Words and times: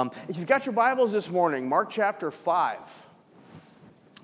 Um, 0.00 0.12
if 0.28 0.36
you've 0.36 0.46
got 0.46 0.64
your 0.64 0.74
Bibles 0.74 1.10
this 1.10 1.28
morning, 1.28 1.68
Mark 1.68 1.90
chapter 1.90 2.30
5. 2.30 2.78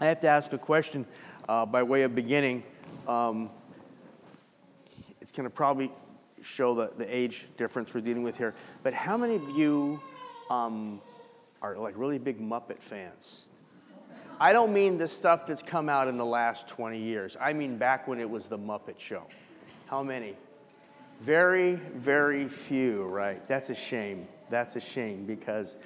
I 0.01 0.07
have 0.07 0.21
to 0.21 0.29
ask 0.29 0.53
a 0.53 0.59
question 0.59 1.05
uh, 1.49 1.67
by 1.67 1.83
way 1.83 2.03
of 2.03 2.15
beginning. 2.15 2.63
Um, 3.09 3.51
it's 5.21 5.33
going 5.33 5.49
to 5.49 5.51
probably 5.51 5.91
show 6.43 6.77
the, 6.77 6.93
the 6.97 7.13
age 7.13 7.49
difference 7.57 7.93
we're 7.93 8.03
dealing 8.03 8.23
with 8.23 8.39
here. 8.39 8.55
But 8.85 8.95
how 8.95 9.17
many 9.17 9.35
of 9.35 9.43
you 9.51 9.99
um, 10.49 11.01
are 11.61 11.77
like 11.77 11.95
really 11.97 12.19
big 12.19 12.41
Muppet 12.41 12.79
fans? 12.79 13.41
I 14.39 14.53
don't 14.53 14.73
mean 14.73 14.97
the 14.97 15.09
stuff 15.09 15.45
that's 15.45 15.61
come 15.61 15.89
out 15.89 16.07
in 16.07 16.17
the 16.17 16.25
last 16.25 16.69
20 16.69 17.01
years. 17.01 17.37
I 17.41 17.53
mean 17.53 17.79
back 17.79 18.07
when 18.07 18.21
it 18.21 18.31
was 18.31 18.45
the 18.45 18.59
Muppet 18.59 19.01
Show. 19.01 19.25
How 19.87 20.05
many? 20.05 20.37
Very, 21.21 21.81
very 21.97 22.47
few, 22.47 23.07
right? 23.07 23.45
That's 23.49 23.71
a 23.71 23.75
shame 23.75 24.29
that's 24.51 24.77
a 24.77 24.81
shame 24.81 25.25
because 25.25 25.77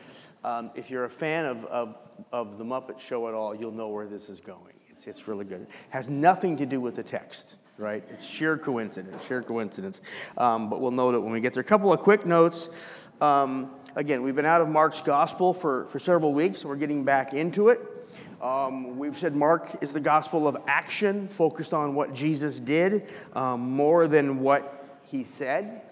um, 0.44 0.70
if 0.74 0.90
you're 0.90 1.04
a 1.04 1.10
fan 1.10 1.44
of, 1.44 1.64
of, 1.66 1.96
of 2.32 2.58
The 2.58 2.64
Muppet 2.64 3.00
Show 3.00 3.28
at 3.28 3.34
all, 3.34 3.54
you'll 3.54 3.72
know 3.72 3.88
where 3.88 4.06
this 4.06 4.28
is 4.28 4.40
going. 4.40 4.74
It's, 4.90 5.06
it's 5.06 5.28
really 5.28 5.44
good. 5.44 5.62
It 5.62 5.68
has 5.90 6.08
nothing 6.08 6.56
to 6.56 6.66
do 6.66 6.80
with 6.80 6.96
the 6.96 7.02
text, 7.02 7.58
right? 7.76 8.04
It's 8.10 8.24
sheer 8.24 8.58
coincidence, 8.58 9.24
sheer 9.24 9.42
coincidence. 9.42 10.00
Um, 10.36 10.68
but 10.68 10.80
we'll 10.80 10.90
note 10.90 11.14
it 11.14 11.20
when 11.20 11.32
we 11.32 11.40
get 11.40 11.54
there. 11.54 11.60
A 11.60 11.64
couple 11.64 11.92
of 11.92 12.00
quick 12.00 12.26
notes. 12.26 12.68
Um, 13.20 13.70
again, 13.96 14.22
we've 14.22 14.34
been 14.34 14.44
out 14.44 14.60
of 14.60 14.68
Mark's 14.68 15.00
gospel 15.00 15.54
for, 15.54 15.86
for 15.86 15.98
several 15.98 16.32
weeks, 16.32 16.60
so 16.60 16.68
we're 16.68 16.76
getting 16.76 17.04
back 17.04 17.34
into 17.34 17.68
it. 17.68 17.80
Um, 18.40 18.98
we've 18.98 19.18
said 19.18 19.34
Mark 19.34 19.82
is 19.82 19.92
the 19.92 20.00
gospel 20.00 20.46
of 20.46 20.56
action, 20.66 21.28
focused 21.28 21.74
on 21.74 21.94
what 21.94 22.14
Jesus 22.14 22.60
did 22.60 23.08
um, 23.34 23.60
more 23.72 24.06
than 24.06 24.40
what 24.40 24.84
he 25.04 25.24
said, 25.24 25.82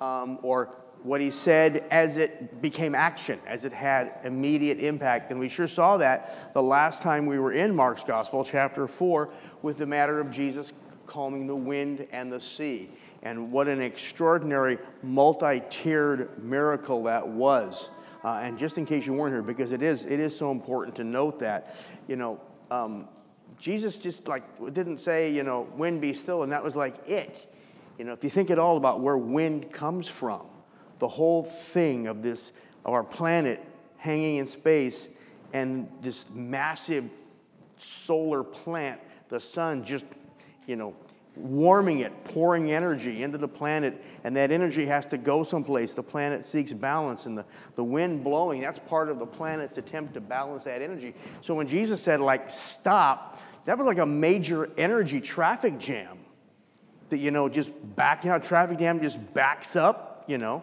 um, 0.00 0.38
or 0.42 0.74
what 1.02 1.20
he 1.20 1.30
said 1.30 1.84
as 1.90 2.16
it 2.16 2.62
became 2.62 2.94
action, 2.94 3.40
as 3.46 3.64
it 3.64 3.72
had 3.72 4.20
immediate 4.24 4.78
impact. 4.78 5.30
And 5.30 5.40
we 5.40 5.48
sure 5.48 5.66
saw 5.66 5.96
that 5.96 6.52
the 6.54 6.62
last 6.62 7.02
time 7.02 7.26
we 7.26 7.38
were 7.38 7.52
in 7.52 7.74
Mark's 7.74 8.04
Gospel, 8.04 8.44
chapter 8.44 8.86
4, 8.86 9.28
with 9.62 9.78
the 9.78 9.86
matter 9.86 10.20
of 10.20 10.30
Jesus 10.30 10.72
calming 11.06 11.46
the 11.46 11.56
wind 11.56 12.06
and 12.12 12.32
the 12.32 12.40
sea. 12.40 12.88
And 13.22 13.52
what 13.52 13.68
an 13.68 13.82
extraordinary 13.82 14.78
multi 15.02 15.62
tiered 15.68 16.42
miracle 16.42 17.04
that 17.04 17.26
was. 17.26 17.90
Uh, 18.24 18.40
and 18.42 18.58
just 18.58 18.78
in 18.78 18.86
case 18.86 19.04
you 19.04 19.12
weren't 19.12 19.34
here, 19.34 19.42
because 19.42 19.72
it 19.72 19.82
is, 19.82 20.04
it 20.04 20.20
is 20.20 20.36
so 20.36 20.52
important 20.52 20.94
to 20.96 21.04
note 21.04 21.40
that, 21.40 21.76
you 22.06 22.14
know, 22.14 22.40
um, 22.70 23.08
Jesus 23.58 23.98
just 23.98 24.28
like 24.28 24.42
didn't 24.72 24.98
say, 24.98 25.30
you 25.30 25.42
know, 25.42 25.66
wind 25.76 26.00
be 26.00 26.14
still, 26.14 26.42
and 26.44 26.52
that 26.52 26.62
was 26.62 26.76
like 26.76 27.08
it. 27.08 27.52
You 27.98 28.04
know, 28.04 28.12
if 28.12 28.24
you 28.24 28.30
think 28.30 28.50
at 28.50 28.58
all 28.58 28.76
about 28.76 29.00
where 29.00 29.16
wind 29.16 29.70
comes 29.72 30.08
from, 30.08 30.46
the 31.02 31.08
whole 31.08 31.42
thing 31.42 32.06
of 32.06 32.22
this, 32.22 32.52
of 32.84 32.94
our 32.94 33.02
planet 33.02 33.60
hanging 33.96 34.36
in 34.36 34.46
space 34.46 35.08
and 35.52 35.88
this 36.00 36.26
massive 36.32 37.10
solar 37.76 38.44
plant, 38.44 39.00
the 39.28 39.40
sun 39.40 39.84
just, 39.84 40.04
you 40.68 40.76
know, 40.76 40.94
warming 41.34 42.00
it, 42.00 42.12
pouring 42.22 42.70
energy 42.70 43.24
into 43.24 43.36
the 43.36 43.48
planet, 43.48 44.00
and 44.22 44.36
that 44.36 44.52
energy 44.52 44.86
has 44.86 45.04
to 45.04 45.18
go 45.18 45.42
someplace. 45.42 45.92
The 45.92 46.04
planet 46.04 46.46
seeks 46.46 46.72
balance, 46.72 47.26
and 47.26 47.36
the, 47.36 47.44
the 47.74 47.82
wind 47.82 48.22
blowing, 48.22 48.60
that's 48.60 48.78
part 48.78 49.08
of 49.08 49.18
the 49.18 49.26
planet's 49.26 49.76
attempt 49.78 50.14
to 50.14 50.20
balance 50.20 50.62
that 50.62 50.82
energy. 50.82 51.16
So 51.40 51.56
when 51.56 51.66
Jesus 51.66 52.00
said, 52.00 52.20
like, 52.20 52.48
stop, 52.48 53.40
that 53.64 53.76
was 53.76 53.88
like 53.88 53.98
a 53.98 54.06
major 54.06 54.70
energy 54.78 55.20
traffic 55.20 55.80
jam. 55.80 56.18
That, 57.08 57.18
you 57.18 57.32
know, 57.32 57.48
just 57.48 57.72
back, 57.96 58.22
you 58.24 58.30
know, 58.30 58.38
traffic 58.38 58.78
jam 58.78 59.00
just 59.00 59.18
backs 59.34 59.74
up, 59.74 60.22
you 60.28 60.38
know 60.38 60.62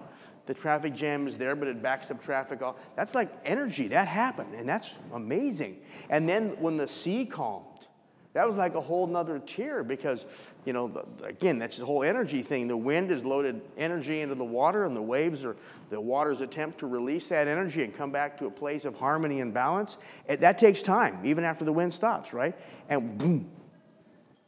the 0.49 0.55
traffic 0.55 0.95
jam 0.95 1.27
is 1.27 1.37
there, 1.37 1.55
but 1.55 1.67
it 1.67 1.79
backs 1.79 2.09
up 2.09 2.23
traffic. 2.23 2.63
All 2.63 2.75
that's 2.95 3.13
like 3.13 3.31
energy. 3.45 3.89
That 3.89 4.07
happened, 4.07 4.55
and 4.55 4.67
that's 4.67 4.89
amazing. 5.13 5.77
And 6.09 6.27
then 6.27 6.59
when 6.59 6.75
the 6.75 6.87
sea 6.87 7.23
calmed, 7.23 7.85
that 8.33 8.47
was 8.47 8.55
like 8.55 8.73
a 8.73 8.81
whole 8.81 9.05
nother 9.05 9.37
tier 9.37 9.83
because, 9.83 10.25
you 10.65 10.73
know, 10.73 11.05
again, 11.23 11.59
that's 11.59 11.77
the 11.77 11.85
whole 11.85 12.01
energy 12.01 12.41
thing. 12.41 12.67
The 12.67 12.75
wind 12.75 13.11
has 13.11 13.23
loaded 13.23 13.61
energy 13.77 14.21
into 14.21 14.33
the 14.33 14.43
water, 14.43 14.85
and 14.85 14.95
the 14.95 15.01
waves 15.03 15.45
are 15.45 15.55
the 15.91 16.01
water's 16.01 16.41
attempt 16.41 16.79
to 16.79 16.87
release 16.87 17.27
that 17.27 17.47
energy 17.47 17.83
and 17.83 17.93
come 17.93 18.11
back 18.11 18.35
to 18.39 18.47
a 18.47 18.51
place 18.51 18.85
of 18.85 18.95
harmony 18.95 19.41
and 19.41 19.53
balance. 19.53 19.99
And 20.27 20.39
that 20.39 20.57
takes 20.57 20.81
time, 20.81 21.19
even 21.23 21.43
after 21.43 21.63
the 21.63 21.73
wind 21.73 21.93
stops, 21.93 22.33
right? 22.33 22.57
And 22.89 23.19
boom, 23.19 23.51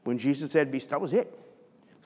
when 0.04 0.18
Jesus 0.18 0.52
said, 0.52 0.72
"Be," 0.72 0.80
that 0.80 1.00
was 1.00 1.14
it. 1.14 1.41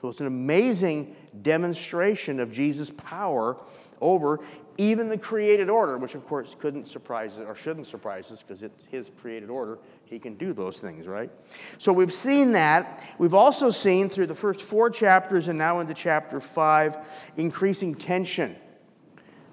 So 0.00 0.08
it's 0.08 0.20
an 0.20 0.26
amazing 0.26 1.16
demonstration 1.42 2.40
of 2.40 2.52
Jesus' 2.52 2.90
power 2.90 3.56
over 4.00 4.40
even 4.78 5.08
the 5.08 5.16
created 5.16 5.70
order, 5.70 5.96
which 5.96 6.14
of 6.14 6.26
course 6.26 6.54
couldn't 6.58 6.86
surprise 6.86 7.38
us 7.38 7.44
or 7.46 7.54
shouldn't 7.54 7.86
surprise 7.86 8.30
us 8.30 8.42
because 8.46 8.62
it's 8.62 8.84
his 8.84 9.10
created 9.20 9.48
order. 9.48 9.78
He 10.04 10.18
can 10.18 10.34
do 10.34 10.52
those 10.52 10.80
things, 10.80 11.06
right? 11.06 11.30
So 11.78 11.92
we've 11.92 12.12
seen 12.12 12.52
that. 12.52 13.02
We've 13.18 13.34
also 13.34 13.70
seen 13.70 14.10
through 14.10 14.26
the 14.26 14.34
first 14.34 14.60
four 14.60 14.90
chapters 14.90 15.48
and 15.48 15.58
now 15.58 15.80
into 15.80 15.94
chapter 15.94 16.40
five 16.40 16.98
increasing 17.36 17.94
tension 17.94 18.56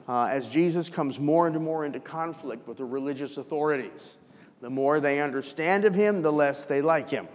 uh, 0.10 0.26
as 0.26 0.50
Jesus 0.50 0.90
comes 0.90 1.20
more 1.20 1.48
and 1.48 1.60
more 1.62 1.86
into 1.86 2.02
conflict 2.02 2.68
with 2.68 2.78
the 2.78 2.86
religious 2.86 3.38
authorities. 3.38 4.18
The 4.62 4.70
more 4.70 5.00
they 5.00 5.22
understand 5.22 5.86
of 5.86 5.94
him, 5.96 6.22
the 6.22 6.32
less 6.32 6.64
they 6.66 6.82
like 6.82 7.10
him. 7.10 7.28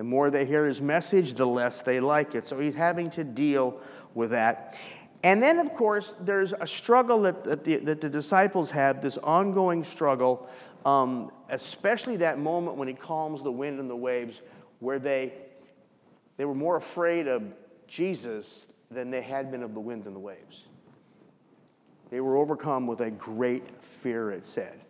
The 0.00 0.04
more 0.04 0.30
they 0.30 0.46
hear 0.46 0.64
his 0.64 0.80
message, 0.80 1.34
the 1.34 1.46
less 1.46 1.82
they 1.82 2.00
like 2.00 2.34
it. 2.34 2.48
So 2.48 2.58
he's 2.58 2.74
having 2.74 3.10
to 3.10 3.22
deal 3.22 3.78
with 4.14 4.30
that. 4.30 4.78
And 5.22 5.42
then, 5.42 5.58
of 5.58 5.74
course, 5.74 6.16
there's 6.18 6.54
a 6.58 6.66
struggle 6.66 7.20
that, 7.20 7.44
that, 7.44 7.64
the, 7.64 7.76
that 7.80 8.00
the 8.00 8.08
disciples 8.08 8.70
had, 8.70 9.02
this 9.02 9.18
ongoing 9.18 9.84
struggle, 9.84 10.48
um, 10.86 11.30
especially 11.50 12.16
that 12.16 12.38
moment 12.38 12.78
when 12.78 12.88
he 12.88 12.94
calms 12.94 13.42
the 13.42 13.52
wind 13.52 13.78
and 13.78 13.90
the 13.90 13.94
waves, 13.94 14.40
where 14.78 14.98
they, 14.98 15.34
they 16.38 16.46
were 16.46 16.54
more 16.54 16.76
afraid 16.76 17.28
of 17.28 17.42
Jesus 17.86 18.68
than 18.90 19.10
they 19.10 19.20
had 19.20 19.50
been 19.50 19.62
of 19.62 19.74
the 19.74 19.80
wind 19.80 20.06
and 20.06 20.16
the 20.16 20.20
waves. 20.20 20.64
They 22.08 22.22
were 22.22 22.38
overcome 22.38 22.86
with 22.86 23.02
a 23.02 23.10
great 23.10 23.64
fear, 23.84 24.30
it 24.30 24.46
said. 24.46 24.80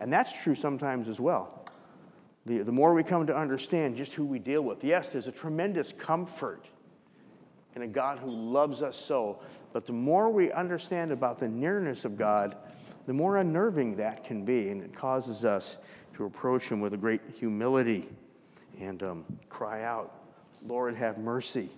And 0.00 0.10
that's 0.10 0.32
true 0.32 0.54
sometimes 0.54 1.06
as 1.06 1.20
well. 1.20 1.67
The, 2.48 2.62
the 2.62 2.72
more 2.72 2.94
we 2.94 3.02
come 3.02 3.26
to 3.26 3.36
understand 3.36 3.94
just 3.94 4.14
who 4.14 4.24
we 4.24 4.38
deal 4.38 4.62
with, 4.62 4.82
yes, 4.82 5.10
there's 5.10 5.26
a 5.26 5.32
tremendous 5.32 5.92
comfort 5.92 6.64
in 7.76 7.82
a 7.82 7.86
God 7.86 8.18
who 8.18 8.28
loves 8.28 8.80
us 8.80 8.96
so. 8.96 9.40
But 9.74 9.84
the 9.84 9.92
more 9.92 10.30
we 10.30 10.50
understand 10.50 11.12
about 11.12 11.38
the 11.38 11.46
nearness 11.46 12.06
of 12.06 12.16
God, 12.16 12.56
the 13.06 13.12
more 13.12 13.36
unnerving 13.36 13.96
that 13.96 14.24
can 14.24 14.46
be. 14.46 14.70
And 14.70 14.82
it 14.82 14.96
causes 14.96 15.44
us 15.44 15.76
to 16.14 16.24
approach 16.24 16.70
Him 16.70 16.80
with 16.80 16.94
a 16.94 16.96
great 16.96 17.20
humility 17.38 18.08
and 18.80 19.02
um, 19.02 19.24
cry 19.50 19.82
out, 19.82 20.14
Lord, 20.66 20.96
have 20.96 21.18
mercy. 21.18 21.70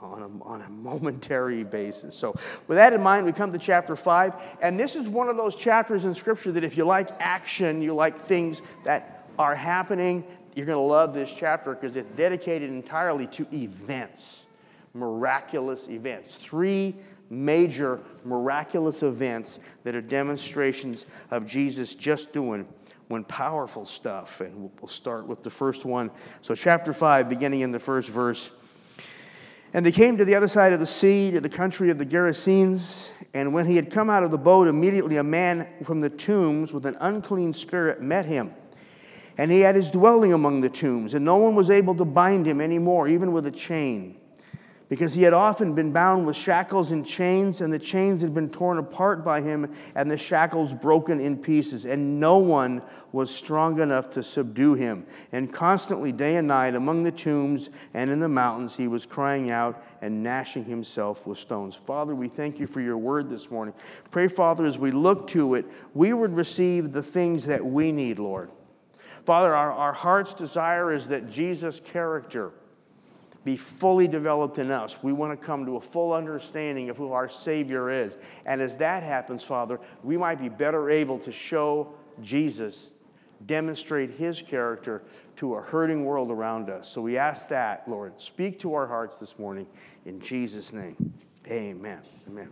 On 0.00 0.22
a, 0.22 0.44
on 0.44 0.62
a 0.62 0.68
momentary 0.68 1.64
basis. 1.64 2.14
So, 2.14 2.32
with 2.68 2.76
that 2.76 2.92
in 2.92 3.02
mind, 3.02 3.26
we 3.26 3.32
come 3.32 3.50
to 3.50 3.58
chapter 3.58 3.96
5. 3.96 4.32
And 4.62 4.78
this 4.78 4.94
is 4.94 5.08
one 5.08 5.28
of 5.28 5.36
those 5.36 5.56
chapters 5.56 6.04
in 6.04 6.14
Scripture 6.14 6.52
that 6.52 6.62
if 6.62 6.76
you 6.76 6.84
like 6.84 7.08
action, 7.18 7.82
you 7.82 7.94
like 7.94 8.16
things 8.16 8.62
that 8.84 9.17
are 9.38 9.54
happening, 9.54 10.24
you're 10.54 10.66
going 10.66 10.76
to 10.76 10.82
love 10.82 11.14
this 11.14 11.32
chapter 11.36 11.74
because 11.74 11.96
it's 11.96 12.08
dedicated 12.08 12.70
entirely 12.70 13.26
to 13.28 13.46
events 13.52 14.46
miraculous 14.94 15.88
events. 15.88 16.36
Three 16.36 16.96
major 17.30 18.00
miraculous 18.24 19.02
events 19.02 19.60
that 19.84 19.94
are 19.94 20.00
demonstrations 20.00 21.06
of 21.30 21.46
Jesus 21.46 21.94
just 21.94 22.32
doing 22.32 22.66
one 23.08 23.24
powerful 23.24 23.84
stuff. 23.84 24.40
And 24.40 24.70
we'll 24.80 24.88
start 24.88 25.26
with 25.26 25.42
the 25.42 25.50
first 25.50 25.84
one. 25.84 26.10
So, 26.42 26.54
chapter 26.54 26.92
5, 26.92 27.28
beginning 27.28 27.60
in 27.60 27.72
the 27.72 27.78
first 27.78 28.08
verse. 28.08 28.50
And 29.74 29.84
they 29.84 29.92
came 29.92 30.16
to 30.16 30.24
the 30.24 30.34
other 30.34 30.48
side 30.48 30.72
of 30.72 30.80
the 30.80 30.86
sea, 30.86 31.30
to 31.32 31.40
the 31.40 31.48
country 31.48 31.90
of 31.90 31.98
the 31.98 32.06
Gerasenes. 32.06 33.08
And 33.34 33.52
when 33.52 33.66
he 33.66 33.76
had 33.76 33.90
come 33.90 34.08
out 34.08 34.22
of 34.22 34.30
the 34.30 34.38
boat, 34.38 34.66
immediately 34.66 35.18
a 35.18 35.22
man 35.22 35.68
from 35.84 36.00
the 36.00 36.08
tombs 36.08 36.72
with 36.72 36.86
an 36.86 36.96
unclean 37.00 37.52
spirit 37.52 38.00
met 38.00 38.24
him. 38.24 38.54
And 39.38 39.50
he 39.50 39.60
had 39.60 39.76
his 39.76 39.90
dwelling 39.90 40.32
among 40.32 40.60
the 40.60 40.68
tombs, 40.68 41.14
and 41.14 41.24
no 41.24 41.36
one 41.36 41.54
was 41.54 41.70
able 41.70 41.94
to 41.94 42.04
bind 42.04 42.46
him 42.46 42.60
anymore, 42.60 43.08
even 43.08 43.32
with 43.32 43.46
a 43.46 43.50
chain 43.50 44.18
because 44.88 45.12
he 45.12 45.22
had 45.22 45.34
often 45.34 45.74
been 45.74 45.92
bound 45.92 46.26
with 46.26 46.34
shackles 46.34 46.92
and 46.92 47.06
chains, 47.06 47.60
and 47.60 47.72
the 47.72 47.78
chains 47.78 48.22
had 48.22 48.34
been 48.34 48.48
torn 48.48 48.78
apart 48.78 49.22
by 49.22 49.40
him, 49.40 49.74
and 49.94 50.10
the 50.10 50.16
shackles 50.16 50.72
broken 50.72 51.20
in 51.20 51.36
pieces, 51.36 51.84
and 51.84 52.18
no 52.18 52.38
one 52.38 52.80
was 53.12 53.34
strong 53.34 53.80
enough 53.80 54.10
to 54.10 54.22
subdue 54.22 54.74
him. 54.74 55.04
And 55.32 55.52
constantly, 55.52 56.10
day 56.10 56.36
and 56.36 56.48
night, 56.48 56.74
among 56.74 57.02
the 57.02 57.12
tombs 57.12 57.68
and 57.92 58.10
in 58.10 58.18
the 58.18 58.28
mountains, 58.28 58.74
he 58.74 58.88
was 58.88 59.04
crying 59.04 59.50
out 59.50 59.82
and 60.00 60.22
gnashing 60.22 60.64
himself 60.64 61.26
with 61.26 61.38
stones. 61.38 61.74
Father, 61.74 62.14
we 62.14 62.28
thank 62.28 62.58
you 62.58 62.66
for 62.66 62.80
your 62.80 62.98
word 62.98 63.28
this 63.28 63.50
morning. 63.50 63.74
Pray, 64.10 64.28
Father, 64.28 64.64
as 64.64 64.78
we 64.78 64.90
look 64.90 65.26
to 65.28 65.54
it, 65.54 65.66
we 65.92 66.14
would 66.14 66.34
receive 66.34 66.92
the 66.92 67.02
things 67.02 67.44
that 67.46 67.64
we 67.64 67.92
need, 67.92 68.18
Lord. 68.18 68.50
Father, 69.28 69.54
our, 69.54 69.72
our 69.72 69.92
heart's 69.92 70.32
desire 70.32 70.90
is 70.90 71.06
that 71.08 71.30
Jesus' 71.30 71.82
character 71.84 72.50
be 73.44 73.58
fully 73.58 74.08
developed 74.08 74.56
in 74.56 74.70
us. 74.70 75.02
We 75.02 75.12
want 75.12 75.38
to 75.38 75.46
come 75.46 75.66
to 75.66 75.76
a 75.76 75.80
full 75.82 76.14
understanding 76.14 76.88
of 76.88 76.96
who 76.96 77.12
our 77.12 77.28
Savior 77.28 77.90
is. 77.90 78.16
And 78.46 78.62
as 78.62 78.78
that 78.78 79.02
happens, 79.02 79.44
Father, 79.44 79.80
we 80.02 80.16
might 80.16 80.40
be 80.40 80.48
better 80.48 80.88
able 80.88 81.18
to 81.18 81.30
show 81.30 81.92
Jesus, 82.22 82.88
demonstrate 83.44 84.12
His 84.12 84.40
character 84.40 85.02
to 85.36 85.56
a 85.56 85.60
hurting 85.60 86.06
world 86.06 86.30
around 86.30 86.70
us. 86.70 86.88
So 86.88 87.02
we 87.02 87.18
ask 87.18 87.48
that, 87.48 87.86
Lord. 87.86 88.18
Speak 88.18 88.58
to 88.60 88.72
our 88.72 88.86
hearts 88.86 89.18
this 89.18 89.38
morning 89.38 89.66
in 90.06 90.20
Jesus' 90.20 90.72
name. 90.72 90.96
Amen. 91.50 92.00
Amen. 92.26 92.48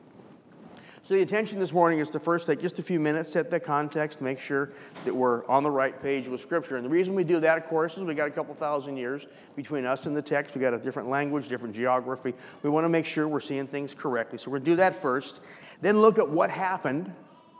So, 1.06 1.14
the 1.14 1.20
intention 1.20 1.60
this 1.60 1.72
morning 1.72 2.00
is 2.00 2.10
to 2.10 2.18
first 2.18 2.48
take 2.48 2.60
just 2.60 2.80
a 2.80 2.82
few 2.82 2.98
minutes, 2.98 3.30
set 3.30 3.48
the 3.48 3.60
context, 3.60 4.20
make 4.20 4.40
sure 4.40 4.70
that 5.04 5.14
we're 5.14 5.46
on 5.46 5.62
the 5.62 5.70
right 5.70 6.02
page 6.02 6.26
with 6.26 6.40
Scripture. 6.40 6.78
And 6.78 6.84
the 6.84 6.90
reason 6.90 7.14
we 7.14 7.22
do 7.22 7.38
that, 7.38 7.58
of 7.58 7.66
course, 7.68 7.96
is 7.96 8.02
we 8.02 8.12
got 8.16 8.26
a 8.26 8.32
couple 8.32 8.52
thousand 8.56 8.96
years 8.96 9.24
between 9.54 9.86
us 9.86 10.06
and 10.06 10.16
the 10.16 10.22
text. 10.22 10.56
We 10.56 10.60
got 10.60 10.74
a 10.74 10.78
different 10.78 11.08
language, 11.08 11.46
different 11.46 11.76
geography. 11.76 12.34
We 12.64 12.70
want 12.70 12.86
to 12.86 12.88
make 12.88 13.06
sure 13.06 13.28
we're 13.28 13.38
seeing 13.38 13.68
things 13.68 13.94
correctly. 13.94 14.38
So, 14.38 14.50
we're 14.50 14.56
going 14.56 14.64
to 14.64 14.70
do 14.72 14.76
that 14.78 14.96
first. 14.96 15.42
Then, 15.80 16.00
look 16.00 16.18
at 16.18 16.28
what 16.28 16.50
happened, 16.50 17.14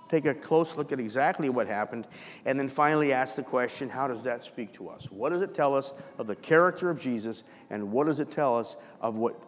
take 0.08 0.24
a 0.24 0.34
close 0.34 0.76
look 0.76 0.90
at 0.90 0.98
exactly 0.98 1.48
what 1.48 1.68
happened, 1.68 2.08
and 2.46 2.58
then 2.58 2.68
finally 2.68 3.12
ask 3.12 3.36
the 3.36 3.44
question 3.44 3.88
how 3.88 4.08
does 4.08 4.24
that 4.24 4.44
speak 4.44 4.72
to 4.72 4.88
us? 4.88 5.06
What 5.08 5.28
does 5.28 5.42
it 5.42 5.54
tell 5.54 5.76
us 5.76 5.92
of 6.18 6.26
the 6.26 6.34
character 6.34 6.90
of 6.90 7.00
Jesus, 7.00 7.44
and 7.70 7.92
what 7.92 8.08
does 8.08 8.18
it 8.18 8.32
tell 8.32 8.58
us 8.58 8.74
of 9.00 9.14
what 9.14 9.40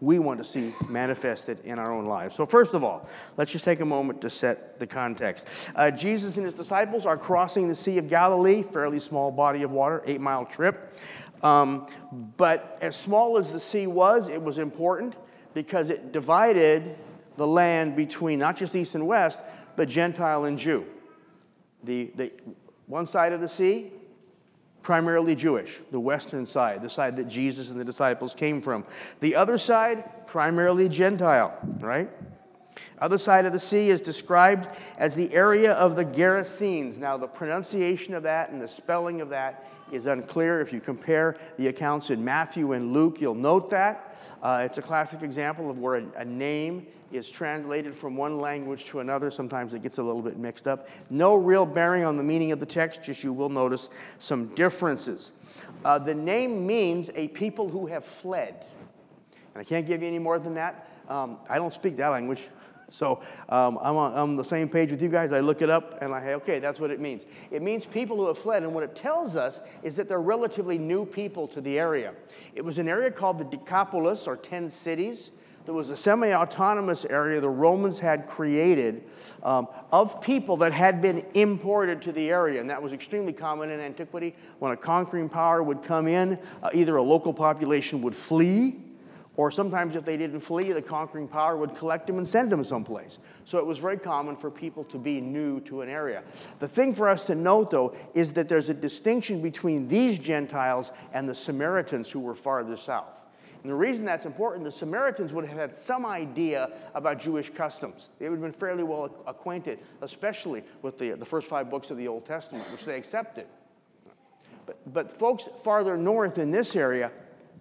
we 0.00 0.18
want 0.18 0.42
to 0.42 0.44
see 0.44 0.72
manifested 0.88 1.58
in 1.64 1.78
our 1.78 1.92
own 1.92 2.06
lives. 2.06 2.34
So, 2.34 2.46
first 2.46 2.74
of 2.74 2.82
all, 2.82 3.08
let's 3.36 3.52
just 3.52 3.64
take 3.64 3.80
a 3.80 3.84
moment 3.84 4.20
to 4.22 4.30
set 4.30 4.78
the 4.78 4.86
context. 4.86 5.46
Uh, 5.74 5.90
Jesus 5.90 6.36
and 6.36 6.44
his 6.44 6.54
disciples 6.54 7.04
are 7.04 7.18
crossing 7.18 7.68
the 7.68 7.74
Sea 7.74 7.98
of 7.98 8.08
Galilee, 8.08 8.62
fairly 8.62 8.98
small 8.98 9.30
body 9.30 9.62
of 9.62 9.70
water, 9.70 10.02
eight 10.06 10.20
mile 10.20 10.46
trip. 10.46 10.96
Um, 11.42 11.86
but 12.36 12.78
as 12.80 12.96
small 12.96 13.38
as 13.38 13.50
the 13.50 13.60
sea 13.60 13.86
was, 13.86 14.28
it 14.28 14.40
was 14.40 14.58
important 14.58 15.16
because 15.54 15.90
it 15.90 16.12
divided 16.12 16.96
the 17.36 17.46
land 17.46 17.96
between 17.96 18.38
not 18.38 18.56
just 18.56 18.74
east 18.74 18.94
and 18.94 19.06
west, 19.06 19.40
but 19.76 19.88
Gentile 19.88 20.44
and 20.44 20.58
Jew. 20.58 20.84
The, 21.84 22.10
the 22.14 22.32
one 22.86 23.06
side 23.06 23.32
of 23.32 23.40
the 23.40 23.48
sea, 23.48 23.92
primarily 24.82 25.34
Jewish, 25.34 25.80
the 25.90 26.00
western 26.00 26.46
side, 26.46 26.82
the 26.82 26.88
side 26.88 27.16
that 27.16 27.28
Jesus 27.28 27.70
and 27.70 27.78
the 27.78 27.84
disciples 27.84 28.34
came 28.34 28.60
from. 28.60 28.84
The 29.20 29.34
other 29.34 29.58
side, 29.58 30.26
primarily 30.26 30.88
Gentile, 30.88 31.56
right? 31.80 32.08
Other 32.98 33.18
side 33.18 33.46
of 33.46 33.52
the 33.52 33.58
sea 33.58 33.90
is 33.90 34.00
described 34.00 34.76
as 34.98 35.14
the 35.14 35.32
area 35.32 35.72
of 35.72 35.96
the 35.96 36.04
Gerasenes. 36.04 36.98
Now, 36.98 37.16
the 37.16 37.26
pronunciation 37.26 38.14
of 38.14 38.22
that 38.24 38.50
and 38.50 38.60
the 38.60 38.68
spelling 38.68 39.20
of 39.20 39.28
that 39.30 39.66
is 39.92 40.06
unclear. 40.06 40.60
If 40.60 40.72
you 40.72 40.80
compare 40.80 41.36
the 41.56 41.68
accounts 41.68 42.10
in 42.10 42.24
Matthew 42.24 42.72
and 42.72 42.92
Luke, 42.92 43.20
you'll 43.20 43.34
note 43.34 43.70
that. 43.70 44.16
Uh, 44.42 44.62
it's 44.64 44.78
a 44.78 44.82
classic 44.82 45.22
example 45.22 45.70
of 45.70 45.78
where 45.78 45.96
a, 45.96 46.04
a, 46.16 46.24
name 46.24 46.86
is 47.12 47.28
translated 47.28 47.94
from 47.94 48.16
one 48.16 48.38
language 48.38 48.84
to 48.86 49.00
another. 49.00 49.30
Sometimes 49.30 49.74
it 49.74 49.82
gets 49.82 49.98
a 49.98 50.02
little 50.02 50.22
bit 50.22 50.38
mixed 50.38 50.66
up. 50.66 50.88
No 51.10 51.34
real 51.34 51.66
bearing 51.66 52.04
on 52.04 52.16
the 52.16 52.22
meaning 52.22 52.52
of 52.52 52.60
the 52.60 52.66
text, 52.66 53.02
just 53.02 53.22
you 53.22 53.32
will 53.32 53.48
notice 53.48 53.90
some 54.18 54.46
differences. 54.54 55.32
Uh, 55.84 55.98
the 55.98 56.14
name 56.14 56.66
means 56.66 57.10
a 57.14 57.28
people 57.28 57.68
who 57.68 57.86
have 57.86 58.04
fled. 58.04 58.64
And 59.54 59.60
I 59.60 59.64
can't 59.64 59.86
give 59.86 60.00
you 60.02 60.08
any 60.08 60.18
more 60.18 60.38
than 60.38 60.54
that. 60.54 60.88
Um, 61.08 61.38
I 61.48 61.58
don't 61.58 61.74
speak 61.74 61.96
that 61.96 62.08
language. 62.08 62.48
So 62.90 63.22
um, 63.48 63.78
I'm 63.80 63.96
on, 63.96 64.12
on, 64.14 64.36
the 64.36 64.44
same 64.44 64.68
page 64.68 64.90
with 64.90 65.00
you 65.00 65.08
guys. 65.08 65.32
I 65.32 65.40
look 65.40 65.62
it 65.62 65.70
up 65.70 66.00
and 66.02 66.12
I 66.12 66.20
say, 66.20 66.34
okay, 66.34 66.58
that's 66.58 66.80
what 66.80 66.90
it 66.90 67.00
means. 67.00 67.24
It 67.50 67.62
means 67.62 67.86
people 67.86 68.16
who 68.16 68.26
have 68.26 68.38
fled. 68.38 68.62
And 68.62 68.74
what 68.74 68.82
it 68.82 68.94
tells 68.94 69.36
us 69.36 69.60
is 69.82 69.96
that 69.96 70.08
they're 70.08 70.20
relatively 70.20 70.78
new 70.78 71.04
people 71.06 71.46
to 71.48 71.60
the 71.60 71.78
area. 71.78 72.12
It 72.54 72.64
was 72.64 72.78
an 72.78 72.88
area 72.88 73.10
called 73.10 73.38
the 73.38 73.44
Decapolis, 73.44 74.26
or 74.26 74.36
10 74.36 74.68
cities. 74.68 75.30
There 75.66 75.74
was 75.74 75.90
a 75.90 75.96
semi 75.96 76.32
autonomous 76.32 77.04
area 77.04 77.40
the 77.40 77.48
Romans 77.48 78.00
had 78.00 78.26
created 78.26 79.04
um, 79.42 79.68
of 79.92 80.20
people 80.20 80.56
that 80.58 80.72
had 80.72 81.02
been 81.02 81.24
imported 81.34 82.02
to 82.02 82.12
the 82.12 82.30
area. 82.30 82.60
And 82.60 82.70
that 82.70 82.82
was 82.82 82.92
extremely 82.92 83.32
common 83.32 83.70
in 83.70 83.78
antiquity. 83.78 84.34
When 84.58 84.72
a 84.72 84.76
conquering 84.76 85.28
power 85.28 85.62
would 85.62 85.82
come 85.82 86.08
in, 86.08 86.38
uh, 86.62 86.70
either 86.72 86.96
a 86.96 87.02
local 87.02 87.32
population 87.32 88.02
would 88.02 88.16
flee 88.16 88.78
or 89.40 89.50
sometimes, 89.50 89.96
if 89.96 90.04
they 90.04 90.18
didn't 90.18 90.40
flee, 90.40 90.70
the 90.70 90.82
conquering 90.82 91.26
power 91.26 91.56
would 91.56 91.74
collect 91.74 92.06
them 92.06 92.18
and 92.18 92.28
send 92.28 92.52
them 92.52 92.62
someplace. 92.62 93.20
So 93.46 93.56
it 93.56 93.64
was 93.64 93.78
very 93.78 93.96
common 93.96 94.36
for 94.36 94.50
people 94.50 94.84
to 94.84 94.98
be 94.98 95.18
new 95.18 95.60
to 95.60 95.80
an 95.80 95.88
area. 95.88 96.22
The 96.58 96.68
thing 96.68 96.94
for 96.94 97.08
us 97.08 97.24
to 97.24 97.34
note, 97.34 97.70
though, 97.70 97.96
is 98.12 98.34
that 98.34 98.50
there's 98.50 98.68
a 98.68 98.74
distinction 98.74 99.40
between 99.40 99.88
these 99.88 100.18
Gentiles 100.18 100.92
and 101.14 101.26
the 101.26 101.34
Samaritans 101.34 102.10
who 102.10 102.20
were 102.20 102.34
farther 102.34 102.76
south. 102.76 103.22
And 103.62 103.70
the 103.70 103.74
reason 103.74 104.04
that's 104.04 104.26
important, 104.26 104.62
the 104.62 104.70
Samaritans 104.70 105.32
would 105.32 105.46
have 105.46 105.56
had 105.56 105.74
some 105.74 106.04
idea 106.04 106.72
about 106.94 107.18
Jewish 107.18 107.48
customs. 107.48 108.10
They 108.18 108.28
would 108.28 108.42
have 108.42 108.42
been 108.42 108.60
fairly 108.60 108.82
well 108.82 109.08
acquainted, 109.26 109.78
especially 110.02 110.64
with 110.82 110.98
the, 110.98 111.12
the 111.12 111.24
first 111.24 111.48
five 111.48 111.70
books 111.70 111.90
of 111.90 111.96
the 111.96 112.08
Old 112.08 112.26
Testament, 112.26 112.70
which 112.70 112.84
they 112.84 112.98
accepted. 112.98 113.46
But, 114.66 114.92
but 114.92 115.16
folks 115.16 115.48
farther 115.64 115.96
north 115.96 116.36
in 116.36 116.50
this 116.50 116.76
area 116.76 117.10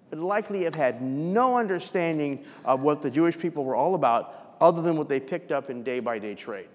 would 0.10 0.20
likely 0.20 0.64
have 0.64 0.76
had 0.76 1.02
no 1.02 1.58
understanding 1.58 2.44
of 2.66 2.82
what 2.82 3.02
the 3.02 3.10
Jewish 3.10 3.38
people 3.38 3.64
were 3.64 3.76
all 3.76 3.96
about 3.96 4.56
other 4.62 4.82
than 4.82 4.98
what 4.98 5.08
they 5.08 5.20
picked 5.20 5.52
up 5.52 5.70
in 5.70 5.84
day 5.84 6.00
by 6.00 6.20
day 6.20 6.36
trade. 6.36 6.68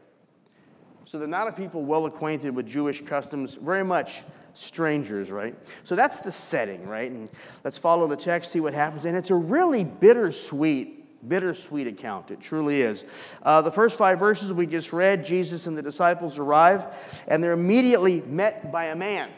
So 1.07 1.19
they're 1.19 1.29
not 1.29 1.49
a 1.49 1.53
people 1.53 1.85
well 1.85 2.07
acquainted 2.07 2.55
with 2.57 2.67
Jewish 2.67 3.03
customs, 3.03 3.55
very 3.55 3.85
much 3.85 4.25
strangers, 4.55 5.31
right? 5.31 5.55
So 5.83 5.95
that's 5.95 6.21
the 6.21 6.33
setting, 6.33 6.87
right? 6.87 7.11
And 7.11 7.31
let's 7.63 7.77
follow 7.77 8.07
the 8.07 8.17
text, 8.17 8.53
see 8.53 8.61
what 8.61 8.73
happens. 8.73 9.05
And 9.05 9.17
it's 9.17 9.31
a 9.31 9.35
really 9.35 9.85
bittersweet, 9.85 11.29
bittersweet 11.29 11.87
account. 11.89 12.31
It 12.31 12.41
truly 12.41 12.81
is. 12.81 13.05
Uh, 13.43 13.61
the 13.61 13.71
first 13.71 13.99
five 13.99 14.19
verses 14.19 14.53
we 14.53 14.67
just 14.67 14.93
read, 14.93 15.25
Jesus 15.25 15.67
and 15.67 15.77
the 15.77 15.83
disciples 15.83 16.39
arrive, 16.39 16.87
and 17.29 17.43
they're 17.43 17.53
immediately 17.53 18.23
met 18.23 18.73
by 18.73 18.87
a 18.87 18.97
man. 18.97 19.31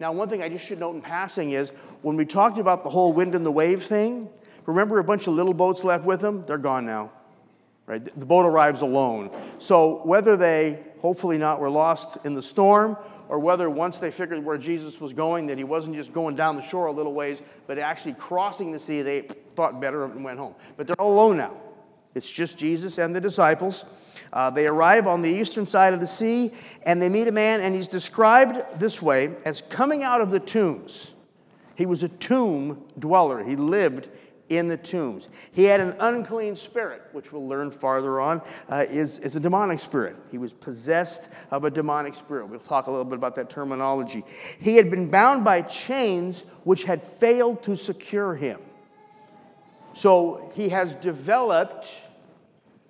Now, 0.00 0.12
one 0.12 0.30
thing 0.30 0.42
I 0.42 0.48
just 0.48 0.64
should 0.64 0.80
note 0.80 0.94
in 0.94 1.02
passing 1.02 1.52
is 1.52 1.70
when 2.00 2.16
we 2.16 2.24
talked 2.24 2.56
about 2.56 2.84
the 2.84 2.90
whole 2.90 3.12
wind 3.12 3.34
and 3.34 3.44
the 3.44 3.52
wave 3.52 3.84
thing, 3.84 4.30
remember 4.64 4.98
a 4.98 5.04
bunch 5.04 5.26
of 5.26 5.34
little 5.34 5.52
boats 5.52 5.84
left 5.84 6.04
with 6.04 6.20
them? 6.20 6.42
They're 6.46 6.56
gone 6.58 6.86
now. 6.86 7.12
Right? 7.86 8.02
The 8.02 8.24
boat 8.24 8.46
arrives 8.46 8.80
alone. 8.80 9.30
So 9.58 10.00
whether 10.04 10.38
they, 10.38 10.78
hopefully 11.00 11.36
not, 11.36 11.60
were 11.60 11.68
lost 11.68 12.16
in 12.24 12.34
the 12.34 12.42
storm, 12.42 12.96
or 13.28 13.38
whether 13.38 13.68
once 13.68 13.98
they 13.98 14.10
figured 14.10 14.42
where 14.44 14.56
Jesus 14.56 15.00
was 15.00 15.12
going, 15.12 15.46
that 15.48 15.58
he 15.58 15.64
wasn't 15.64 15.94
just 15.96 16.12
going 16.12 16.34
down 16.34 16.56
the 16.56 16.62
shore 16.62 16.86
a 16.86 16.92
little 16.92 17.12
ways, 17.12 17.38
but 17.66 17.78
actually 17.78 18.14
crossing 18.14 18.72
the 18.72 18.80
sea, 18.80 19.02
they 19.02 19.22
thought 19.54 19.80
better 19.80 20.02
of 20.02 20.12
it 20.12 20.16
and 20.16 20.24
went 20.24 20.38
home. 20.38 20.54
But 20.76 20.86
they're 20.86 21.00
all 21.00 21.12
alone 21.12 21.36
now. 21.36 21.54
It's 22.14 22.28
just 22.28 22.58
Jesus 22.58 22.98
and 22.98 23.14
the 23.14 23.20
disciples. 23.20 23.84
Uh, 24.32 24.50
they 24.50 24.66
arrive 24.66 25.06
on 25.06 25.22
the 25.22 25.28
eastern 25.28 25.66
side 25.66 25.92
of 25.92 26.00
the 26.00 26.06
sea 26.06 26.52
and 26.84 27.00
they 27.00 27.08
meet 27.08 27.28
a 27.28 27.32
man, 27.32 27.60
and 27.60 27.74
he's 27.74 27.88
described 27.88 28.78
this 28.78 29.00
way 29.00 29.34
as 29.44 29.62
coming 29.62 30.02
out 30.02 30.20
of 30.20 30.30
the 30.30 30.40
tombs. 30.40 31.12
He 31.74 31.86
was 31.86 32.02
a 32.02 32.08
tomb 32.08 32.84
dweller, 32.98 33.42
he 33.42 33.56
lived 33.56 34.08
in 34.50 34.66
the 34.66 34.76
tombs. 34.76 35.28
He 35.52 35.64
had 35.64 35.80
an 35.80 35.94
unclean 36.00 36.56
spirit, 36.56 37.02
which 37.12 37.32
we'll 37.32 37.46
learn 37.46 37.70
farther 37.70 38.20
on, 38.20 38.42
uh, 38.68 38.84
is, 38.90 39.18
is 39.20 39.36
a 39.36 39.40
demonic 39.40 39.78
spirit. 39.78 40.16
He 40.30 40.38
was 40.38 40.52
possessed 40.52 41.28
of 41.52 41.64
a 41.64 41.70
demonic 41.70 42.16
spirit. 42.16 42.48
We'll 42.48 42.58
talk 42.58 42.88
a 42.88 42.90
little 42.90 43.04
bit 43.04 43.14
about 43.14 43.36
that 43.36 43.48
terminology. 43.48 44.24
He 44.58 44.74
had 44.74 44.90
been 44.90 45.08
bound 45.08 45.44
by 45.44 45.62
chains 45.62 46.42
which 46.64 46.82
had 46.82 47.02
failed 47.02 47.62
to 47.62 47.76
secure 47.76 48.34
him. 48.34 48.60
So 49.94 50.50
he 50.54 50.68
has 50.70 50.94
developed 50.94 51.88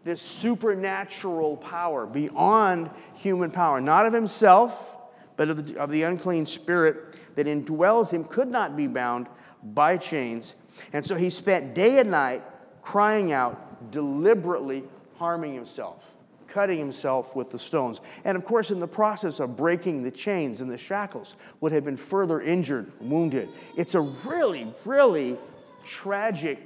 this 0.04 0.22
supernatural 0.22 1.56
power 1.58 2.06
beyond 2.06 2.90
human 3.14 3.50
power, 3.50 3.80
not 3.80 4.06
of 4.06 4.12
himself, 4.12 4.96
but 5.36 5.48
of 5.48 5.66
the, 5.66 5.80
of 5.80 5.90
the 5.90 6.02
unclean 6.02 6.46
spirit 6.46 7.16
that 7.36 7.46
indwells 7.46 8.10
him, 8.10 8.24
could 8.24 8.48
not 8.48 8.76
be 8.76 8.86
bound 8.86 9.26
by 9.62 9.96
chains. 9.96 10.54
And 10.92 11.04
so 11.04 11.14
he 11.14 11.30
spent 11.30 11.74
day 11.74 11.98
and 11.98 12.10
night 12.10 12.42
crying 12.82 13.32
out, 13.32 13.90
deliberately 13.90 14.84
harming 15.16 15.54
himself, 15.54 16.02
cutting 16.48 16.78
himself 16.78 17.36
with 17.36 17.50
the 17.50 17.58
stones. 17.58 18.00
And 18.24 18.36
of 18.36 18.44
course, 18.44 18.70
in 18.70 18.80
the 18.80 18.88
process 18.88 19.38
of 19.38 19.56
breaking 19.56 20.02
the 20.02 20.10
chains 20.10 20.60
and 20.60 20.70
the 20.70 20.78
shackles, 20.78 21.36
would 21.60 21.72
have 21.72 21.84
been 21.84 21.96
further 21.96 22.40
injured, 22.40 22.92
wounded. 23.00 23.48
It's 23.76 23.94
a 23.94 24.00
really, 24.00 24.72
really 24.84 25.36
tragic, 25.84 26.58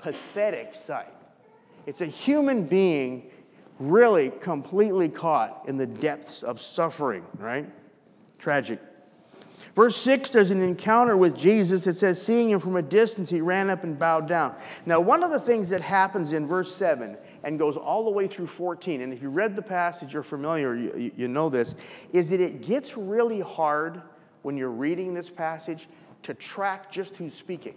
pathetic 0.00 0.74
sight. 0.74 1.12
It's 1.86 2.00
a 2.00 2.06
human 2.06 2.64
being 2.64 3.30
really 3.78 4.30
completely 4.40 5.08
caught 5.08 5.64
in 5.66 5.76
the 5.76 5.86
depths 5.86 6.42
of 6.42 6.60
suffering, 6.60 7.24
right? 7.38 7.68
Tragic. 8.38 8.80
Verse 9.74 9.96
6, 9.96 10.32
there's 10.32 10.50
an 10.50 10.62
encounter 10.62 11.16
with 11.16 11.36
Jesus. 11.36 11.86
It 11.86 11.96
says, 11.96 12.20
Seeing 12.20 12.50
him 12.50 12.60
from 12.60 12.76
a 12.76 12.82
distance, 12.82 13.30
he 13.30 13.40
ran 13.40 13.70
up 13.70 13.84
and 13.84 13.98
bowed 13.98 14.26
down. 14.26 14.56
Now, 14.84 15.00
one 15.00 15.22
of 15.22 15.30
the 15.30 15.40
things 15.40 15.68
that 15.68 15.80
happens 15.80 16.32
in 16.32 16.46
verse 16.46 16.74
7 16.74 17.16
and 17.44 17.58
goes 17.58 17.76
all 17.76 18.04
the 18.04 18.10
way 18.10 18.26
through 18.26 18.48
14, 18.48 19.00
and 19.00 19.12
if 19.12 19.22
you 19.22 19.30
read 19.30 19.54
the 19.54 19.62
passage, 19.62 20.12
you're 20.12 20.22
familiar, 20.22 20.74
you, 20.74 21.12
you 21.16 21.28
know 21.28 21.48
this, 21.48 21.76
is 22.12 22.30
that 22.30 22.40
it 22.40 22.62
gets 22.62 22.96
really 22.96 23.40
hard 23.40 24.02
when 24.42 24.56
you're 24.56 24.70
reading 24.70 25.14
this 25.14 25.30
passage 25.30 25.88
to 26.24 26.34
track 26.34 26.90
just 26.90 27.16
who's 27.16 27.34
speaking. 27.34 27.74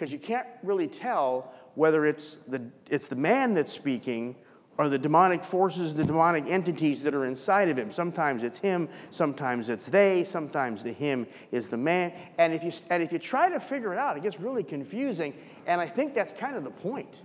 Because 0.00 0.14
you 0.14 0.18
can't 0.18 0.46
really 0.62 0.88
tell 0.88 1.52
whether 1.74 2.06
it's 2.06 2.38
the, 2.48 2.62
it's 2.88 3.06
the 3.06 3.14
man 3.14 3.52
that's 3.52 3.70
speaking 3.70 4.34
or 4.78 4.88
the 4.88 4.98
demonic 4.98 5.44
forces, 5.44 5.92
the 5.92 6.02
demonic 6.02 6.46
entities 6.46 7.02
that 7.02 7.14
are 7.14 7.26
inside 7.26 7.68
of 7.68 7.76
him. 7.76 7.92
Sometimes 7.92 8.42
it's 8.42 8.58
him, 8.58 8.88
sometimes 9.10 9.68
it's 9.68 9.84
they, 9.84 10.24
sometimes 10.24 10.82
the 10.82 10.90
him 10.90 11.26
is 11.52 11.68
the 11.68 11.76
man. 11.76 12.14
And 12.38 12.54
if 12.54 12.64
you, 12.64 12.72
and 12.88 13.02
if 13.02 13.12
you 13.12 13.18
try 13.18 13.50
to 13.50 13.60
figure 13.60 13.92
it 13.92 13.98
out, 13.98 14.16
it 14.16 14.22
gets 14.22 14.40
really 14.40 14.62
confusing. 14.62 15.34
And 15.66 15.82
I 15.82 15.86
think 15.86 16.14
that's 16.14 16.32
kind 16.32 16.56
of 16.56 16.64
the 16.64 16.70
point. 16.70 17.16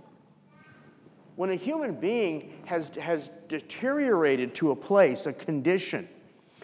When 1.36 1.48
a 1.48 1.56
human 1.56 1.94
being 1.94 2.52
has, 2.66 2.94
has 2.96 3.30
deteriorated 3.48 4.54
to 4.56 4.72
a 4.72 4.76
place, 4.76 5.24
a 5.24 5.32
condition, 5.32 6.10